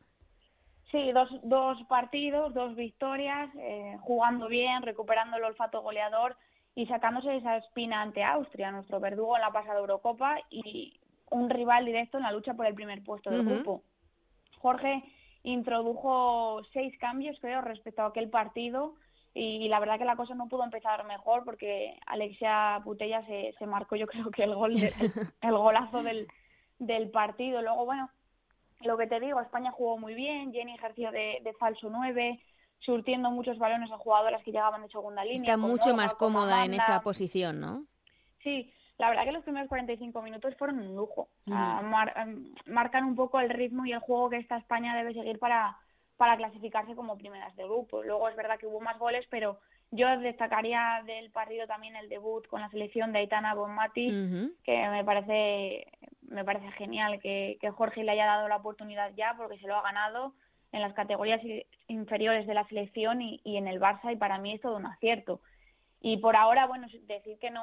Sí, 0.90 1.12
dos, 1.12 1.30
dos 1.44 1.78
partidos, 1.88 2.52
dos 2.56 2.76
victorias, 2.76 3.52
eh, 3.60 3.98
jugando 4.02 4.48
bien, 4.48 4.82
recuperando 4.82 5.38
el 5.38 5.44
olfato 5.44 5.84
goleador 5.84 6.36
y 6.76 6.86
sacándose 6.88 7.36
esa 7.36 7.58
espina 7.58 8.02
ante 8.02 8.24
Austria, 8.24 8.72
nuestro 8.72 9.00
verdugo 9.00 9.36
en 9.36 9.42
la 9.42 9.52
pasada 9.52 9.80
Eurocopa 9.80 10.38
y 10.50 11.00
un 11.30 11.50
rival 11.50 11.86
directo 11.86 12.18
en 12.18 12.24
la 12.24 12.32
lucha 12.32 12.54
por 12.54 12.66
el 12.66 12.74
primer 12.74 13.04
puesto 13.04 13.30
del 13.30 13.46
grupo. 13.46 13.84
Jorge 14.60 15.04
introdujo 15.44 16.62
seis 16.72 16.98
cambios, 17.00 17.38
creo, 17.40 17.62
respecto 17.62 18.02
a 18.02 18.08
aquel 18.08 18.30
partido 18.30 18.96
y, 19.36 19.68
la 19.68 19.80
verdad 19.80 19.98
que 19.98 20.06
la 20.06 20.16
cosa 20.16 20.36
no 20.36 20.48
pudo 20.48 20.64
empezar 20.64 21.06
mejor 21.06 21.44
porque 21.44 21.98
Alexia 22.06 22.80
Putella 22.84 23.26
se, 23.26 23.54
se 23.58 23.66
marcó 23.66 23.96
yo 23.96 24.08
creo 24.08 24.30
que 24.32 24.44
el 24.44 24.56
gol 24.56 24.74
el, 25.42 25.52
golazo 25.52 26.04
del, 26.04 26.28
del 26.80 27.10
partido. 27.10 27.62
Luego, 27.62 27.86
bueno, 27.86 28.10
lo 28.82 28.98
que 28.98 29.08
te 29.08 29.20
digo, 29.20 29.42
España 29.42 29.72
jugó 29.72 29.98
muy 29.98 30.14
bien, 30.14 30.54
Jenny 30.54 30.76
ejerció 30.76 31.12
de, 31.12 31.40
de 31.44 31.54
falso 31.54 31.90
9, 31.90 32.40
surtiendo 32.86 33.32
muchos 33.32 33.58
balones 33.58 33.92
a 33.92 33.98
jugadoras 33.98 34.44
que 34.44 34.52
llegaban 34.52 34.82
de 34.82 34.90
segunda 34.90 35.24
línea. 35.24 35.54
Está 35.54 35.58
mucho 35.58 35.94
más 35.94 36.14
cómoda 36.14 36.66
en 36.66 36.74
esa 36.74 37.02
posición, 37.02 37.60
¿no? 37.60 37.86
Sí, 38.42 38.72
la 38.98 39.10
verdad 39.10 39.24
que 39.24 39.32
los 39.32 39.44
primeros 39.44 39.70
45 39.70 40.22
minutos 40.22 40.56
fueron 40.58 40.80
un 40.80 40.96
lujo. 40.96 41.30
Em, 41.46 42.54
marcan 42.68 43.06
un 43.06 43.16
poco 43.16 43.40
el 43.40 43.50
ritmo 43.50 43.86
y 43.86 43.94
el 43.94 44.00
juego 44.00 44.30
que 44.30 44.38
esta 44.38 44.58
España 44.58 44.96
debe 44.96 45.14
seguir 45.14 45.40
para, 45.40 45.78
para 46.18 46.38
clasificarse 46.38 46.96
como 46.96 47.18
primeras 47.18 47.56
de 47.56 47.64
grupo. 47.64 48.04
Luego 48.04 48.30
es 48.30 48.36
verdad 48.36 48.60
que 48.60 48.68
hubo 48.68 48.82
más 48.82 49.00
goles, 49.00 49.26
pero 49.30 49.60
yo 49.92 50.08
destacaría 50.20 51.02
del 51.06 51.32
partido 51.32 51.68
también 51.68 51.96
el 51.96 52.10
debut 52.10 52.48
con 52.48 52.62
la 52.62 52.70
selección 52.70 53.14
de 53.14 53.20
Aitana 53.20 53.54
Bonmati, 53.54 54.52
que 54.64 54.90
me 54.90 55.04
parece 55.04 55.88
me 56.22 56.44
parece 56.44 56.72
genial 56.72 57.20
que, 57.20 57.58
que 57.62 57.70
Jorge 57.70 58.04
le 58.04 58.12
haya 58.12 58.26
dado 58.26 58.48
la 58.48 58.56
oportunidad 58.56 59.12
ya 59.16 59.36
porque 59.38 59.60
se 59.60 59.68
lo 59.68 59.76
ha 59.76 59.84
ganado 59.84 60.34
en 60.74 60.82
las 60.82 60.94
categorías 60.94 61.40
inferiores 61.88 62.46
de 62.48 62.54
la 62.54 62.68
selección 62.68 63.22
y, 63.22 63.40
en 63.46 63.68
el 63.68 63.80
Barça 63.80 64.12
y 64.12 64.18
para 64.18 64.40
mí 64.40 64.54
es 64.54 64.62
todo 64.62 64.76
un 64.76 64.88
acierto. 64.88 65.40
Y 66.02 66.18
por 66.18 66.36
ahora, 66.36 66.66
bueno, 66.66 66.88
decir 67.08 67.38
que 67.40 67.52
no, 67.52 67.62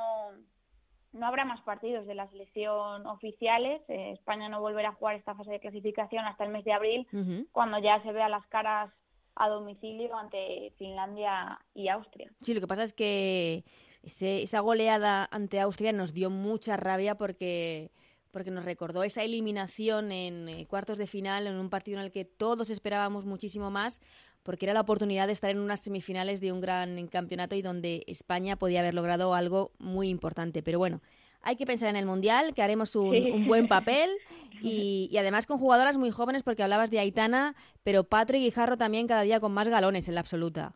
no 1.13 1.27
habrá 1.27 1.45
más 1.45 1.61
partidos 1.63 2.07
de 2.07 2.15
la 2.15 2.31
selección 2.31 3.07
oficiales. 3.07 3.83
Eh, 3.89 4.13
España 4.13 4.49
no 4.49 4.61
volverá 4.61 4.91
a 4.91 4.95
jugar 4.95 5.17
esta 5.17 5.35
fase 5.35 5.51
de 5.51 5.61
clasificación 5.61 6.25
hasta 6.25 6.45
el 6.45 6.51
mes 6.51 6.65
de 6.65 6.73
abril, 6.73 7.07
cuando 7.53 7.79
ya 7.81 8.01
se 8.03 8.13
vea 8.13 8.29
las 8.29 8.47
caras 8.47 8.91
a 9.35 9.49
domicilio 9.49 10.17
ante 10.17 10.73
Finlandia 10.79 11.59
y 11.75 11.89
Austria. 11.89 12.31
Sí, 12.43 12.55
lo 12.55 12.61
que 12.61 12.69
pasa 12.69 12.85
es 12.85 12.93
que 12.93 13.65
esa 14.03 14.61
goleada 14.61 15.29
ante 15.33 15.59
Austria 15.61 15.93
nos 15.93 16.15
dio 16.15 16.31
mucha 16.31 16.77
rabia 16.77 17.17
porque 17.17 17.91
porque 18.31 18.51
nos 18.51 18.65
recordó 18.65 19.03
esa 19.03 19.23
eliminación 19.23 20.13
en 20.13 20.49
eh, 20.49 20.67
cuartos 20.67 20.99
de 20.99 21.07
final, 21.07 21.47
en 21.47 21.57
un 21.57 21.71
partido 21.71 21.99
en 21.99 22.05
el 22.05 22.11
que 22.11 22.25
todos 22.25 22.71
esperábamos 22.71 23.25
muchísimo 23.25 23.71
más, 23.71 24.01
porque 24.43 24.67
era 24.67 24.75
la 24.75 24.81
oportunidad 24.81 25.27
de 25.27 25.33
estar 25.33 25.51
en 25.51 25.59
unas 25.59 25.83
semifinales 25.83 26.41
de 26.41 26.53
un 26.53 26.61
gran 26.61 27.07
campeonato 27.09 27.57
y 27.57 27.63
donde 27.63 28.05
España 28.07 28.57
podía 28.57 28.81
haber 28.81 28.95
logrado 28.95 29.35
algo 29.35 29.73
muy 29.79 30.09
importante. 30.09 30.63
Pero 30.63 30.79
bueno, 30.79 31.01
hay 31.43 31.57
que 31.57 31.67
pensar 31.67 31.89
en 31.89 31.97
el 31.97 32.07
Mundial, 32.07 32.55
que 32.55 32.63
haremos 32.63 32.95
un, 32.97 33.47
buen 33.47 33.69
papel 33.69 34.11
y, 34.63 35.15
además 35.19 35.47
con 35.47 35.59
jugadoras 35.59 35.97
muy 35.97 36.11
jóvenes, 36.11 36.43
porque 36.43 36.63
hablabas 36.63 36.91
de 36.91 36.99
Aitana, 36.99 37.55
pero 37.83 38.05
Patrick 38.05 38.43
y 38.43 38.51
Jarro 38.51 38.77
también 38.77 39.07
cada 39.07 39.23
día 39.23 39.41
con 39.41 39.53
más 39.53 39.69
galones 39.69 40.09
en 40.09 40.15
la 40.15 40.21
absoluta. 40.21 40.75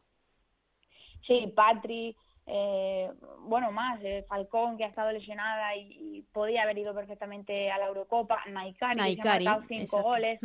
Sí, 1.27 1.53
Patrick, 1.55 2.17
eh, 2.47 3.11
bueno, 3.41 3.73
más, 3.73 3.99
eh, 4.03 4.25
Falcón 4.29 4.77
que 4.77 4.85
ha 4.85 4.89
estado 4.89 5.13
lesionada 5.13 5.75
y, 5.77 6.23
podía 6.33 6.63
haber 6.63 6.79
ido 6.79 6.95
perfectamente 6.95 7.71
a 7.71 7.79
la 7.79 7.87
Eurocopa, 7.87 8.43
Naikari, 8.47 9.17
que 9.17 9.29
ha 9.29 9.35
marcado 9.35 9.63
cinco 9.69 10.03
goles, 10.03 10.41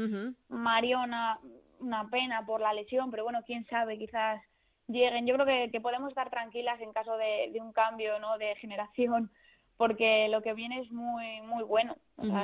Mariona, 0.49 1.39
una 1.79 2.09
pena 2.09 2.45
por 2.45 2.61
la 2.61 2.73
lesión, 2.73 3.09
pero 3.09 3.23
bueno, 3.23 3.39
quién 3.45 3.65
sabe, 3.67 3.97
quizás 3.97 4.41
lleguen. 4.87 5.25
Yo 5.25 5.35
creo 5.35 5.71
que, 5.71 5.81
podemos 5.81 6.09
estar 6.09 6.29
tranquilas 6.29 6.79
en 6.81 6.93
caso 6.93 7.17
de, 7.17 7.51
un 7.59 7.73
cambio 7.73 8.19
¿no? 8.19 8.37
de 8.37 8.55
generación, 8.57 9.31
porque 9.77 10.27
lo 10.29 10.41
que 10.41 10.53
viene 10.53 10.81
es 10.81 10.91
muy, 10.91 11.41
muy 11.41 11.63
bueno. 11.63 11.95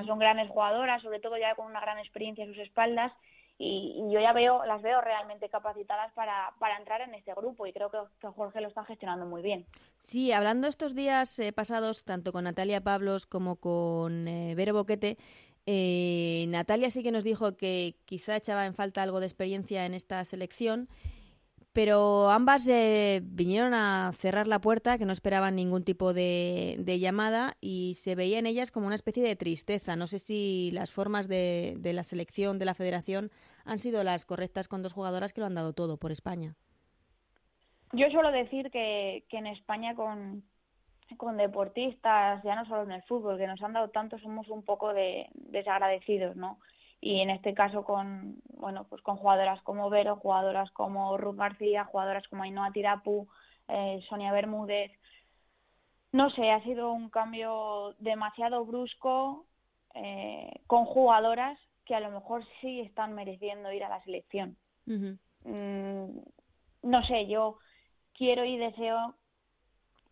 son 0.06 0.20
grandes 0.20 0.50
jugadoras, 0.50 1.02
sobre 1.02 1.20
todo 1.20 1.38
ya 1.38 1.56
con 1.56 1.68
una 1.68 1.82
gran 1.82 2.00
experiencia 2.00 2.46
a 2.46 2.48
sus 2.48 2.58
espaldas 2.58 3.12
y, 3.58 3.96
yo 4.12 4.20
ya 4.20 4.34
veo, 4.34 4.66
las 4.66 4.82
veo 4.82 5.02
realmente 5.02 5.50
capacitadas 5.50 6.12
para, 6.14 6.54
para 6.60 6.78
entrar 6.78 7.02
en 7.02 7.14
este 7.14 7.34
grupo 7.34 7.66
y 7.66 7.74
creo 7.74 7.90
que, 7.90 8.28
Jorge 8.28 8.62
lo 8.62 8.68
está 8.68 8.84
gestionando 8.84 9.26
muy 9.26 9.42
bien. 9.42 9.66
Sí, 10.00 10.32
hablando 10.32 10.68
estos 10.68 10.94
días 10.94 11.40
eh, 11.40 11.54
pasados, 11.54 12.04
tanto 12.04 12.32
con 12.34 12.44
Natalia 12.44 12.82
Pablos 12.82 13.26
como 13.26 13.56
con 13.56 14.28
eh, 14.28 14.56
Vero 14.56 14.74
Boquete, 14.74 15.18
eh, 15.66 16.46
Natalia 16.50 16.90
sí 16.90 17.02
que 17.02 17.12
nos 17.12 17.24
dijo 17.24 17.56
que 17.56 17.96
quizá 18.06 18.36
echaba 18.36 18.66
en 18.66 18.76
falta 18.76 19.02
algo 19.02 19.20
de 19.20 19.26
experiencia 19.26 19.86
en 19.86 19.94
esta 19.94 20.24
selección 20.24 20.88
pero 21.76 22.30
ambas 22.30 22.66
eh, 22.70 23.20
vinieron 23.22 23.74
a 23.74 24.14
cerrar 24.14 24.48
la 24.48 24.62
puerta, 24.62 24.98
que 24.98 25.04
no 25.04 25.12
esperaban 25.12 25.58
ningún 25.58 25.84
tipo 25.84 26.14
de, 26.14 26.78
llamada 27.02 27.58
y 27.60 27.96
se 27.96 28.16
veía 28.16 28.40
en 28.40 28.46
ellas 28.46 28.72
como 28.72 28.86
una 28.86 28.96
especie 28.96 29.22
de 29.22 29.36
tristeza. 29.36 29.98
No 29.98 30.08
sé 30.08 30.20
si 30.20 30.72
las 30.72 30.94
formas 30.94 31.28
de, 31.28 31.78
la 31.84 32.04
selección, 32.04 32.60
de 32.60 32.66
la 32.66 32.76
federación, 32.76 33.30
han 33.66 33.80
sido 33.80 34.06
las 34.06 34.24
correctas 34.24 34.70
con 34.70 34.84
dos 34.84 34.94
jugadoras 34.94 35.34
que 35.34 35.42
lo 35.42 35.48
han 35.48 35.56
dado 35.56 35.74
todo 35.74 35.98
por 35.98 36.14
España. 36.14 36.56
Yo 37.92 38.10
suelo 38.10 38.32
decir 38.32 38.72
que, 38.72 39.26
en 39.30 39.48
España 39.48 39.96
con, 39.96 40.44
con 41.18 41.36
deportistas, 41.36 42.42
ya 42.44 42.56
no 42.56 42.66
solo 42.68 42.84
en 42.84 42.94
el 42.94 43.04
fútbol, 43.04 43.38
que 43.38 43.48
nos 43.48 43.62
han 43.62 43.74
dado 43.74 43.90
tanto, 43.90 44.18
somos 44.20 44.48
un 44.48 44.64
poco 44.64 44.94
de, 44.94 45.28
desagradecidos, 45.34 46.38
¿no? 46.38 46.58
Y 47.02 47.20
en 47.22 47.30
este 47.30 47.54
caso 47.54 47.84
con 47.84 48.38
bueno 48.58 48.86
pues 48.90 49.02
con 49.02 49.18
jugadoras 49.18 49.62
como 49.62 49.90
Vero, 49.90 50.16
jugadoras 50.16 50.72
como 50.72 51.18
Ruth 51.18 51.38
García, 51.38 51.86
jugadoras 51.86 52.28
como 52.28 52.44
Ainhoa 52.44 52.72
Tirapu, 52.72 53.28
eh, 53.68 54.00
Sonia 54.10 54.32
Bermúdez. 54.32 54.92
No 56.12 56.30
sé, 56.30 56.50
ha 56.50 56.64
sido 56.64 56.92
un 56.94 57.10
cambio 57.10 57.94
demasiado 58.00 58.66
brusco 58.66 59.46
eh, 59.94 60.62
con 60.68 60.86
jugadoras 60.86 61.60
que 61.86 61.96
a 61.96 62.00
lo 62.00 62.12
mejor 62.12 62.44
sí 62.62 62.82
están 62.82 63.14
mereciendo 63.14 63.72
ir 63.72 63.84
a 63.84 63.90
la 63.90 64.04
selección. 64.04 64.58
Mm, 64.86 66.20
no 66.84 67.04
sé, 67.06 67.28
yo 67.28 67.60
quiero 68.14 68.46
y 68.46 68.58
deseo 68.58 69.16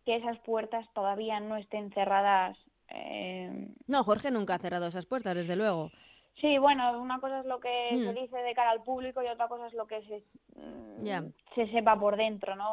que 0.04 0.16
esas 0.16 0.38
puertas 0.40 0.86
todavía 0.94 1.40
no 1.40 1.56
estén 1.56 1.90
cerradas. 1.92 2.56
Eh... 2.88 3.68
No, 3.86 4.04
Jorge 4.04 4.30
nunca 4.30 4.54
ha 4.54 4.58
cerrado 4.58 4.86
esas 4.86 5.06
puertas, 5.06 5.34
desde 5.34 5.56
luego. 5.56 5.90
Sí, 6.40 6.58
bueno, 6.58 7.00
una 7.00 7.20
cosa 7.20 7.40
es 7.40 7.46
lo 7.46 7.60
que 7.60 7.90
se 7.90 8.12
mm. 8.12 8.14
dice 8.14 8.36
de 8.38 8.54
cara 8.54 8.70
al 8.70 8.82
público 8.82 9.22
y 9.22 9.28
otra 9.28 9.48
cosa 9.48 9.66
es 9.66 9.74
lo 9.74 9.86
que 9.86 10.02
se, 10.02 10.24
mm, 10.56 11.32
se 11.54 11.70
sepa 11.70 11.98
por 11.98 12.16
dentro, 12.16 12.56
¿no? 12.56 12.72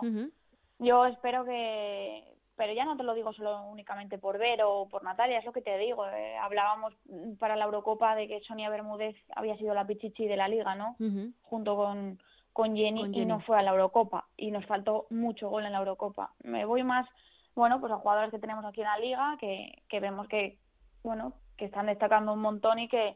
Yo 0.80 1.06
espero 1.06 1.46
que, 1.46 2.24
pero 2.56 2.74
ya 2.74 2.86
no 2.86 2.98
te 2.98 3.04
lo 3.04 3.14
digo 3.14 3.34
solo 3.34 3.64
únicamente 3.68 4.18
por 4.18 4.40
ver 4.40 4.62
o 4.64 4.88
por 4.90 5.04
Natalia, 5.04 5.38
es 5.38 5.46
lo 5.46 5.54
que 5.54 5.62
te 5.62 5.78
digo. 5.78 6.08
Eh, 6.08 6.36
hablábamos 6.38 6.94
para 7.40 7.56
la 7.56 7.66
Eurocopa 7.66 8.16
de 8.16 8.28
que 8.28 8.42
Sonia 8.42 8.70
Bermúdez 8.70 9.16
había 9.36 9.58
sido 9.58 9.76
la 9.76 9.86
pichichi 9.86 10.26
de 10.28 10.38
la 10.38 10.48
liga, 10.48 10.74
¿no? 10.74 10.96
Junto 11.44 11.76
con, 11.76 12.20
con 12.52 12.76
Jenny, 12.76 13.12
y 13.14 13.26
no 13.26 13.42
fue 13.42 13.60
a 13.60 13.62
la 13.62 13.72
Eurocopa 13.72 14.28
y 14.38 14.50
nos 14.50 14.66
faltó 14.66 15.06
mucho 15.12 15.50
gol 15.50 15.66
en 15.66 15.72
la 15.74 15.80
Eurocopa. 15.80 16.34
Me 16.44 16.66
voy 16.66 16.84
más, 16.84 17.08
bueno, 17.56 17.80
pues 17.80 17.92
a 17.92 17.98
jugadores 17.98 18.32
que 18.32 18.40
tenemos 18.40 18.66
aquí 18.66 18.82
en 18.82 18.88
la 18.88 18.98
liga 18.98 19.38
que, 19.40 19.84
que 19.88 20.00
vemos 20.00 20.28
que, 20.28 20.58
bueno, 21.04 21.34
que 21.58 21.66
están 21.66 21.86
destacando 21.86 22.34
un 22.34 22.42
montón 22.42 22.80
y 22.80 22.88
que 22.88 23.16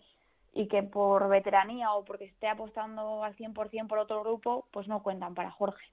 y 0.56 0.68
que 0.68 0.82
por 0.82 1.28
veteranía 1.28 1.92
o 1.92 2.06
porque 2.06 2.26
esté 2.26 2.48
apostando 2.48 3.24
al 3.24 3.36
100% 3.36 3.88
por 3.88 4.00
otro 4.00 4.22
grupo, 4.22 4.68
pues 4.72 4.88
no 4.88 5.04
cuentan 5.04 5.36
para 5.36 5.52
Jorge. 5.52 5.86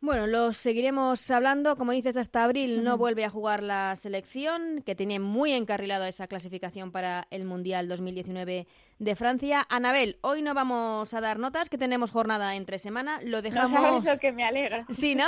Bueno, 0.00 0.26
los 0.26 0.58
seguiremos 0.58 1.30
hablando. 1.30 1.76
Como 1.76 1.92
dices, 1.92 2.18
hasta 2.18 2.44
abril 2.44 2.84
no 2.84 2.98
vuelve 2.98 3.24
a 3.24 3.30
jugar 3.30 3.62
la 3.62 3.96
selección, 3.96 4.82
que 4.84 4.94
tiene 4.94 5.18
muy 5.18 5.52
encarrilado 5.52 6.04
esa 6.04 6.26
clasificación 6.26 6.92
para 6.92 7.26
el 7.30 7.46
Mundial 7.46 7.88
2019 7.88 8.66
de 8.98 9.16
Francia. 9.16 9.66
Anabel, 9.70 10.18
hoy 10.20 10.42
no 10.42 10.52
vamos 10.52 11.14
a 11.14 11.20
dar 11.22 11.38
notas, 11.38 11.70
que 11.70 11.78
tenemos 11.78 12.12
jornada 12.12 12.54
entre 12.54 12.78
semana. 12.78 13.18
Lo 13.24 13.40
dejamos. 13.42 14.04
No 14.04 14.18
que 14.18 14.30
me 14.30 14.44
alegra. 14.44 14.84
Sí, 14.90 15.14
¿no? 15.14 15.24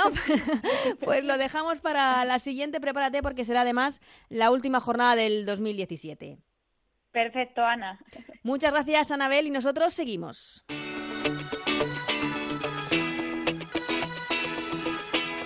pues 0.99 1.23
lo 1.25 1.39
dejamos 1.39 1.81
para 1.81 2.23
la 2.23 2.37
siguiente. 2.37 2.79
Prepárate 2.79 3.23
porque 3.23 3.45
será 3.45 3.61
además 3.61 3.99
la 4.29 4.51
última 4.51 4.79
jornada 4.79 5.15
del 5.15 5.47
2017. 5.47 6.37
Perfecto, 7.17 7.65
Ana. 7.65 7.97
Muchas 8.43 8.71
gracias, 8.71 9.09
Anabel, 9.09 9.47
y 9.47 9.49
nosotros 9.49 9.91
seguimos. 9.91 10.63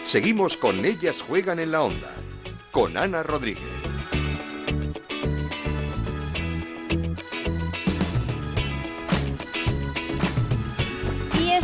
Seguimos 0.01 0.57
con 0.57 0.83
Ellas 0.83 1.21
Juegan 1.21 1.59
en 1.59 1.71
la 1.71 1.83
Onda, 1.83 2.11
con 2.73 2.97
Ana 2.97 3.23
Rodríguez. 3.23 3.90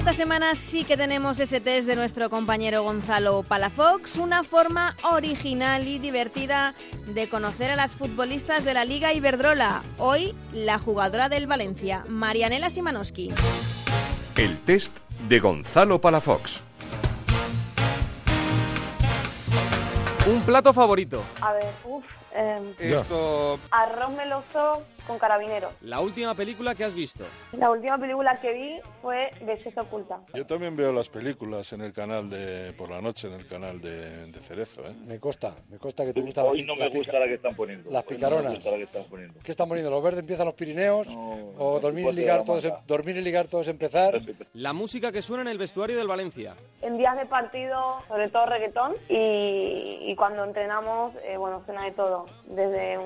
Esta 0.08 0.24
semana 0.24 0.56
sí 0.56 0.86
que 0.86 0.96
tenemos 0.96 1.38
ese 1.42 1.60
test 1.60 1.86
de 1.86 1.98
nuestro 1.98 2.30
compañero 2.30 2.82
Gonzalo 2.82 3.44
Palafox, 3.44 4.16
una 4.16 4.42
forma 4.42 4.96
original 5.04 5.86
y 5.86 6.00
divertida 6.00 6.76
de 7.14 7.28
conocer 7.28 7.72
a 7.72 7.76
las 7.76 7.94
futbolistas 7.94 8.64
de 8.64 8.74
la 8.74 8.86
Liga 8.86 9.12
Iberdrola. 9.12 9.84
Hoy, 9.98 10.34
la 10.54 10.80
jugadora 10.80 11.28
del 11.28 11.46
Valencia, 11.46 12.06
Marianela 12.08 12.70
Simanowski. 12.70 13.32
El 14.38 14.58
test 14.60 14.98
de 15.28 15.40
Gonzalo 15.42 16.00
Palafox. 16.00 16.62
Un 20.26 20.42
plato 20.44 20.72
favorito. 20.72 21.22
A 21.42 21.52
ver, 21.52 21.74
uff. 21.84 22.06
Eh, 22.34 22.74
Esto... 22.80 23.60
Arroz 23.72 24.12
meloso 24.12 24.84
con 25.08 25.18
carabinero. 25.18 25.70
La 25.82 26.02
última 26.02 26.36
película 26.36 26.76
que 26.76 26.84
has 26.84 26.94
visto. 26.94 27.24
La 27.54 27.72
última 27.72 27.98
película 27.98 28.40
que 28.40 28.54
vi 28.54 28.80
fue 29.02 29.32
de 29.42 29.64
Sexo 29.64 29.82
Oculta. 29.82 30.20
Yo 30.34 30.46
también 30.46 30.76
veo 30.76 30.92
las 30.92 31.10
películas 31.10 31.72
en 31.74 31.82
el 31.82 31.94
canal 31.94 32.30
de 32.30 32.74
por 32.74 32.90
la 32.90 33.02
noche 33.02 33.28
en 33.28 33.34
el 33.34 33.48
canal 33.48 33.82
de, 33.82 34.32
Cerezo. 34.40 34.82
¿eh? 34.88 34.94
Me 35.08 35.20
consta, 35.20 35.56
me 35.70 35.78
consta 35.78 36.06
que 36.06 36.14
te 36.14 36.22
gusta. 36.22 36.44
Hoy 36.44 36.64
no 36.64 36.76
me 36.76 36.90
gusta 36.90 37.20
la 37.20 37.26
que 37.26 37.36
están 37.36 37.56
poniendo. 37.56 37.90
Las 37.90 38.04
picaronas. 38.04 38.64
que 38.64 38.84
están 38.84 39.04
poniendo. 39.06 39.40
¿Qué 39.44 39.52
están 39.52 39.68
poniendo? 39.68 39.90
¿Los 39.90 40.04
verdes 40.04 40.20
empiezan 40.20 40.46
los 40.46 40.56
Pirineos? 40.56 41.08
¿O 41.58 41.80
dormir 41.80 42.08
y, 42.12 42.14
ligar 42.14 42.44
todos, 42.44 42.68
dormir 42.86 43.18
y 43.18 43.22
ligar 43.22 43.48
todos 43.48 43.68
empezar? 43.68 44.22
La 44.54 44.74
música 44.74 45.12
que 45.12 45.22
suena 45.22 45.42
en 45.44 45.48
el 45.48 45.58
vestuario 45.58 45.98
del 45.98 46.08
Valencia. 46.08 46.56
En 46.82 46.98
días 46.98 47.16
de 47.18 47.26
partido, 47.26 48.02
sobre 48.08 48.30
todo 48.30 48.46
reggaetón. 48.46 48.96
Y, 49.10 50.14
cuando 50.16 50.44
entrenamos, 50.44 51.14
eh, 51.24 51.38
bueno, 51.38 51.62
suena 51.66 51.86
de 51.86 51.92
todo. 51.92 52.17
Desde 52.48 52.98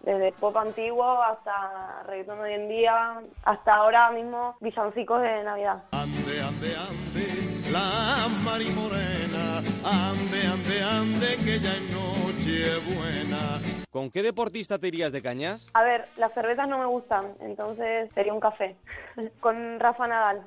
Desde 0.00 0.32
pop 0.32 0.56
antiguo 0.56 1.22
hasta 1.22 2.02
reggaetón 2.06 2.40
hoy 2.40 2.54
en 2.54 2.68
día, 2.68 3.20
hasta 3.44 3.72
ahora 3.72 4.10
mismo 4.10 4.56
villancicos 4.60 5.20
de 5.20 5.42
Navidad. 5.44 5.82
Ande, 5.92 6.40
ande, 6.40 6.74
ande, 6.76 7.70
la 7.70 8.26
marimorena, 8.42 9.58
ande, 9.84 10.46
ande, 10.46 10.82
ande, 10.82 11.26
que 11.44 11.60
ya 11.60 11.74
es 11.74 11.82
noche 11.92 12.94
buena. 12.94 13.60
¿Con 13.90 14.10
qué 14.10 14.22
deportista 14.22 14.78
te 14.78 14.88
irías 14.88 15.12
de 15.12 15.20
cañas? 15.20 15.68
A 15.74 15.82
ver, 15.82 16.06
las 16.16 16.32
cervezas 16.32 16.66
no 16.66 16.78
me 16.78 16.86
gustan, 16.86 17.34
entonces 17.40 18.08
sería 18.14 18.32
un 18.32 18.40
café. 18.40 18.76
Con 19.40 19.78
Rafa 19.80 20.06
Nadal. 20.06 20.42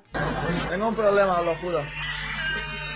Tengo 0.70 0.88
un 0.88 0.96
problema, 0.96 1.42
lo 1.42 1.54
juro. 1.56 1.80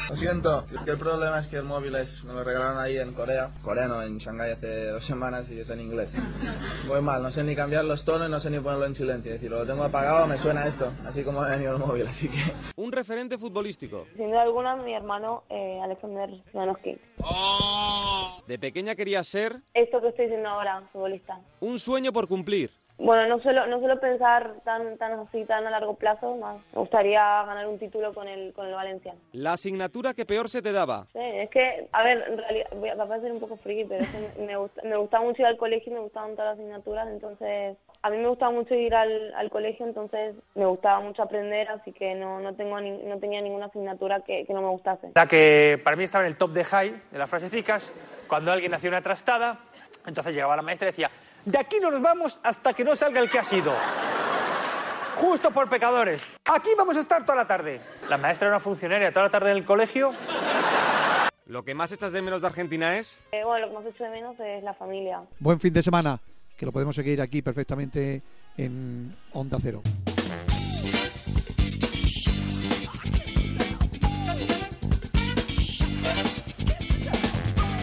Lo 0.09 0.15
siento, 0.15 0.65
el 0.85 0.97
problema 0.97 1.37
es 1.39 1.47
que 1.47 1.57
el 1.57 1.63
móvil 1.63 1.93
es, 1.95 2.23
me 2.23 2.31
lo 2.31 2.41
regalaron 2.41 2.77
ahí 2.77 2.97
en 2.97 3.11
Corea, 3.11 3.51
coreano, 3.61 4.01
en 4.01 4.17
Shanghái 4.17 4.51
hace 4.53 4.85
dos 4.87 5.03
semanas 5.03 5.49
y 5.51 5.59
es 5.59 5.69
en 5.69 5.81
inglés. 5.81 6.15
Muy 6.87 7.01
mal, 7.01 7.21
no 7.21 7.29
sé 7.29 7.43
ni 7.43 7.57
cambiar 7.57 7.83
los 7.83 8.05
tonos 8.05 8.29
y 8.29 8.31
no 8.31 8.39
sé 8.39 8.49
ni 8.49 8.59
ponerlo 8.59 8.85
en 8.85 8.95
silencio. 8.95 9.33
Es 9.33 9.41
decir, 9.41 9.51
lo 9.51 9.65
tengo 9.65 9.83
apagado, 9.83 10.25
me 10.25 10.37
suena 10.37 10.65
esto, 10.65 10.93
así 11.05 11.25
como 11.25 11.41
ha 11.41 11.49
venido 11.49 11.73
el 11.73 11.79
móvil, 11.79 12.07
así 12.07 12.29
que... 12.29 12.37
Un 12.77 12.93
referente 12.93 13.37
futbolístico. 13.37 14.07
Sin 14.15 14.27
duda 14.27 14.43
alguna, 14.43 14.77
mi 14.77 14.93
hermano 14.93 15.43
eh, 15.49 15.81
Alexander 15.83 16.29
Janowski. 16.53 16.97
¿De 18.47 18.57
pequeña 18.57 18.95
querías 18.95 19.27
ser? 19.27 19.57
Esto 19.73 19.99
que 19.99 20.07
estoy 20.07 20.25
diciendo 20.25 20.47
ahora, 20.47 20.87
futbolista. 20.93 21.37
Un 21.59 21.79
sueño 21.79 22.13
por 22.13 22.29
cumplir. 22.29 22.71
Bueno, 22.99 23.27
no 23.27 23.39
suelo, 23.41 23.67
no 23.67 23.79
suelo 23.79 23.99
pensar 23.99 24.55
tan, 24.63 24.97
tan 24.97 25.13
así, 25.19 25.45
tan 25.45 25.67
a 25.67 25.69
largo 25.69 25.95
plazo, 25.95 26.35
más. 26.37 26.57
Me 26.73 26.79
gustaría 26.79 27.21
ganar 27.43 27.67
un 27.67 27.77
título 27.77 28.13
con 28.13 28.27
el, 28.27 28.53
con 28.53 28.65
el 28.65 28.73
Valencia. 28.73 29.13
¿La 29.33 29.53
asignatura 29.53 30.15
que 30.15 30.25
peor 30.25 30.49
se 30.49 30.63
te 30.63 30.71
daba? 30.71 31.05
Sí, 31.13 31.19
es 31.21 31.49
que, 31.51 31.87
a 31.91 32.03
ver, 32.03 32.23
en 32.27 32.37
realidad, 32.37 32.97
va 32.99 33.03
a 33.03 33.07
parecer 33.07 33.31
un 33.31 33.39
poco 33.39 33.57
friki, 33.57 33.85
pero 33.85 34.03
es 34.03 34.09
que 34.09 34.41
me, 34.41 34.57
gusta, 34.57 34.81
me 34.83 34.97
gustaba 34.97 35.23
mucho 35.23 35.43
ir 35.43 35.47
al 35.47 35.57
colegio 35.57 35.91
y 35.91 35.95
me 35.95 36.01
gustaban 36.01 36.31
todas 36.31 36.51
las 36.51 36.59
asignaturas, 36.59 37.07
entonces 37.09 37.77
a 38.01 38.09
mí 38.09 38.17
me 38.17 38.27
gustaba 38.27 38.51
mucho 38.51 38.73
ir 38.73 38.95
al, 38.95 39.33
al 39.35 39.49
colegio, 39.51 39.85
entonces 39.85 40.35
me 40.55 40.65
gustaba 40.65 40.99
mucho 40.99 41.21
aprender, 41.21 41.69
así 41.69 41.91
que 41.91 42.15
no, 42.15 42.39
no, 42.39 42.55
tengo 42.55 42.79
no 42.79 43.19
tenía 43.19 43.41
ninguna 43.41 43.67
asignatura 43.67 44.21
que, 44.21 44.45
que 44.45 44.53
no 44.53 44.61
me 44.61 44.69
gustase. 44.69 45.11
La 45.13 45.27
que 45.27 45.79
para 45.83 45.95
mí 45.95 46.03
estaba 46.03 46.23
en 46.23 46.29
el 46.29 46.37
top 46.37 46.51
de 46.51 46.63
high 46.63 47.01
de 47.11 47.17
las 47.17 47.29
frasecicas, 47.29 47.93
cuando 48.27 48.51
alguien 48.51 48.73
hacía 48.73 48.89
una 48.89 49.01
trastada, 49.01 49.59
entonces 50.07 50.33
llegaba 50.33 50.55
la 50.55 50.61
maestra 50.61 50.87
y 50.87 50.91
decía 50.91 51.11
de 51.47 51.57
aquí 51.57 51.77
no 51.81 51.89
nos 51.89 52.01
vamos 52.01 52.41
hasta 52.43 52.73
que 52.73 52.83
no 52.83 52.95
salga 52.95 53.21
el 53.21 53.29
que 53.29 53.39
ha 53.39 53.43
sido. 53.43 53.73
Justo 55.15 55.49
por 55.51 55.69
pecadores. 55.69 56.27
Aquí 56.45 56.69
vamos 56.77 56.97
a 56.97 56.99
estar 56.99 57.23
toda 57.23 57.37
la 57.37 57.47
tarde. 57.47 57.79
La 58.09 58.17
maestra 58.17 58.47
era 58.47 58.57
una 58.57 58.59
funcionaria 58.59 59.11
toda 59.11 59.27
la 59.27 59.31
tarde 59.31 59.51
en 59.51 59.57
el 59.57 59.65
colegio. 59.65 60.13
¿Lo 61.45 61.63
que 61.63 61.73
más 61.73 61.91
echas 61.93 62.11
de 62.11 62.21
menos 62.21 62.41
de 62.41 62.47
Argentina 62.47 62.97
es? 62.97 63.23
Eh, 63.31 63.45
bueno, 63.45 63.65
lo 63.65 63.71
que 63.71 63.77
más 63.77 63.95
echo 63.95 64.03
de 64.03 64.09
menos 64.09 64.37
es 64.41 64.61
la 64.61 64.73
familia. 64.73 65.21
Buen 65.39 65.59
fin 65.61 65.73
de 65.73 65.81
semana, 65.81 66.19
que 66.57 66.65
lo 66.65 66.73
podemos 66.73 66.93
seguir 66.93 67.21
aquí 67.21 67.41
perfectamente 67.41 68.21
en 68.57 69.15
Onda 69.31 69.57
Cero. 69.61 69.81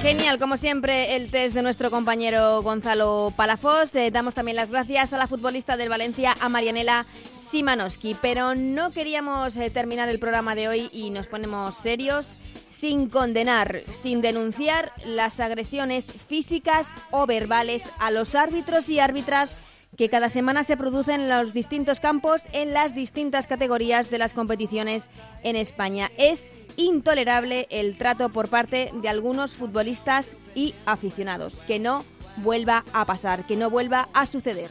Genial, 0.04 0.38
como 0.38 0.58
siempre, 0.58 1.16
el 1.16 1.30
test 1.30 1.54
de 1.54 1.62
nuestro 1.62 1.90
compañero 1.90 2.60
Gonzalo 2.60 3.32
Palafós. 3.34 3.94
Eh, 3.94 4.10
damos 4.10 4.34
también 4.34 4.54
las 4.54 4.68
gracias 4.68 5.14
a 5.14 5.16
la 5.16 5.26
futbolista 5.26 5.78
del 5.78 5.88
Valencia, 5.88 6.36
a 6.42 6.50
Marianela 6.50 7.06
Simanowski. 7.34 8.14
Pero 8.20 8.54
no 8.54 8.90
queríamos 8.90 9.56
eh, 9.56 9.70
terminar 9.70 10.10
el 10.10 10.18
programa 10.18 10.54
de 10.54 10.68
hoy 10.68 10.90
y 10.92 11.08
nos 11.08 11.26
ponemos 11.26 11.76
serios 11.76 12.38
sin 12.68 13.08
condenar, 13.08 13.80
sin 13.90 14.20
denunciar 14.20 14.92
las 15.06 15.40
agresiones 15.40 16.12
físicas 16.28 16.98
o 17.10 17.24
verbales 17.24 17.90
a 17.98 18.10
los 18.10 18.34
árbitros 18.34 18.90
y 18.90 19.00
árbitras 19.00 19.56
que 19.96 20.10
cada 20.10 20.28
semana 20.28 20.64
se 20.64 20.76
producen 20.76 21.22
en 21.22 21.28
los 21.30 21.54
distintos 21.54 22.00
campos 22.00 22.42
en 22.52 22.74
las 22.74 22.94
distintas 22.94 23.46
categorías 23.46 24.10
de 24.10 24.18
las 24.18 24.34
competiciones 24.34 25.08
en 25.42 25.56
España. 25.56 26.10
Es 26.18 26.50
intolerable 26.76 27.66
el 27.70 27.96
trato 27.96 28.28
por 28.28 28.48
parte 28.48 28.90
de 28.94 29.08
algunos 29.08 29.56
futbolistas 29.56 30.36
y 30.54 30.74
aficionados. 30.86 31.62
Que 31.62 31.78
no 31.78 32.04
vuelva 32.38 32.84
a 32.92 33.04
pasar, 33.04 33.44
que 33.44 33.56
no 33.56 33.70
vuelva 33.70 34.08
a 34.12 34.26
suceder. 34.26 34.70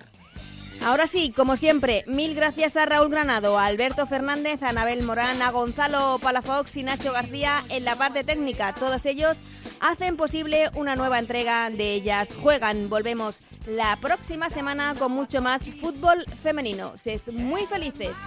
Ahora 0.83 1.07
sí, 1.07 1.31
como 1.31 1.55
siempre, 1.55 2.03
mil 2.07 2.35
gracias 2.35 2.75
a 2.75 2.85
Raúl 2.85 3.09
Granado, 3.09 3.57
a 3.57 3.67
Alberto 3.67 4.05
Fernández, 4.05 4.63
a 4.63 4.69
Anabel 4.69 5.03
Morán, 5.03 5.41
a 5.41 5.49
Gonzalo 5.49 6.19
Palafox 6.21 6.75
y 6.75 6.83
Nacho 6.83 7.13
García 7.13 7.63
en 7.69 7.85
la 7.85 7.95
parte 7.95 8.25
técnica. 8.25 8.75
Todos 8.75 9.05
ellos 9.05 9.37
hacen 9.79 10.17
posible 10.17 10.69
una 10.75 10.97
nueva 10.97 11.19
entrega 11.19 11.69
de 11.69 11.93
Ellas 11.93 12.35
Juegan. 12.35 12.89
Volvemos 12.89 13.41
la 13.65 13.95
próxima 14.01 14.49
semana 14.49 14.93
con 14.97 15.13
mucho 15.13 15.41
más 15.41 15.69
fútbol 15.79 16.25
femenino. 16.41 16.97
Sed 16.97 17.21
muy 17.31 17.65
felices. 17.65 18.17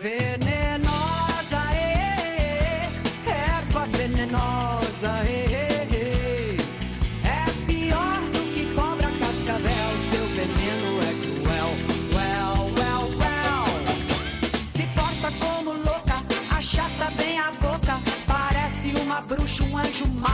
Venenosa, 0.00 1.60
eh, 1.74 2.88
erva 3.26 3.84
venenosa, 3.84 5.12
eh, 5.28 6.56
é 7.22 7.44
pior 7.66 8.20
do 8.32 8.40
que 8.54 8.64
cobra 8.74 9.10
cascavel. 9.20 9.90
Seu 10.10 10.26
veneno 10.38 11.02
é 11.02 11.12
cruel, 11.20 11.70
well, 12.16 12.70
well, 12.78 13.10
well. 13.20 13.68
Se 14.66 14.86
porta 14.94 15.30
como 15.38 15.74
louca, 15.74 16.22
achata 16.56 17.10
bem 17.18 17.38
a 17.38 17.50
boca, 17.60 18.00
parece 18.26 18.98
uma 19.02 19.20
bruxa, 19.20 19.64
um 19.64 19.76
anjo 19.76 20.06
mau. 20.18 20.29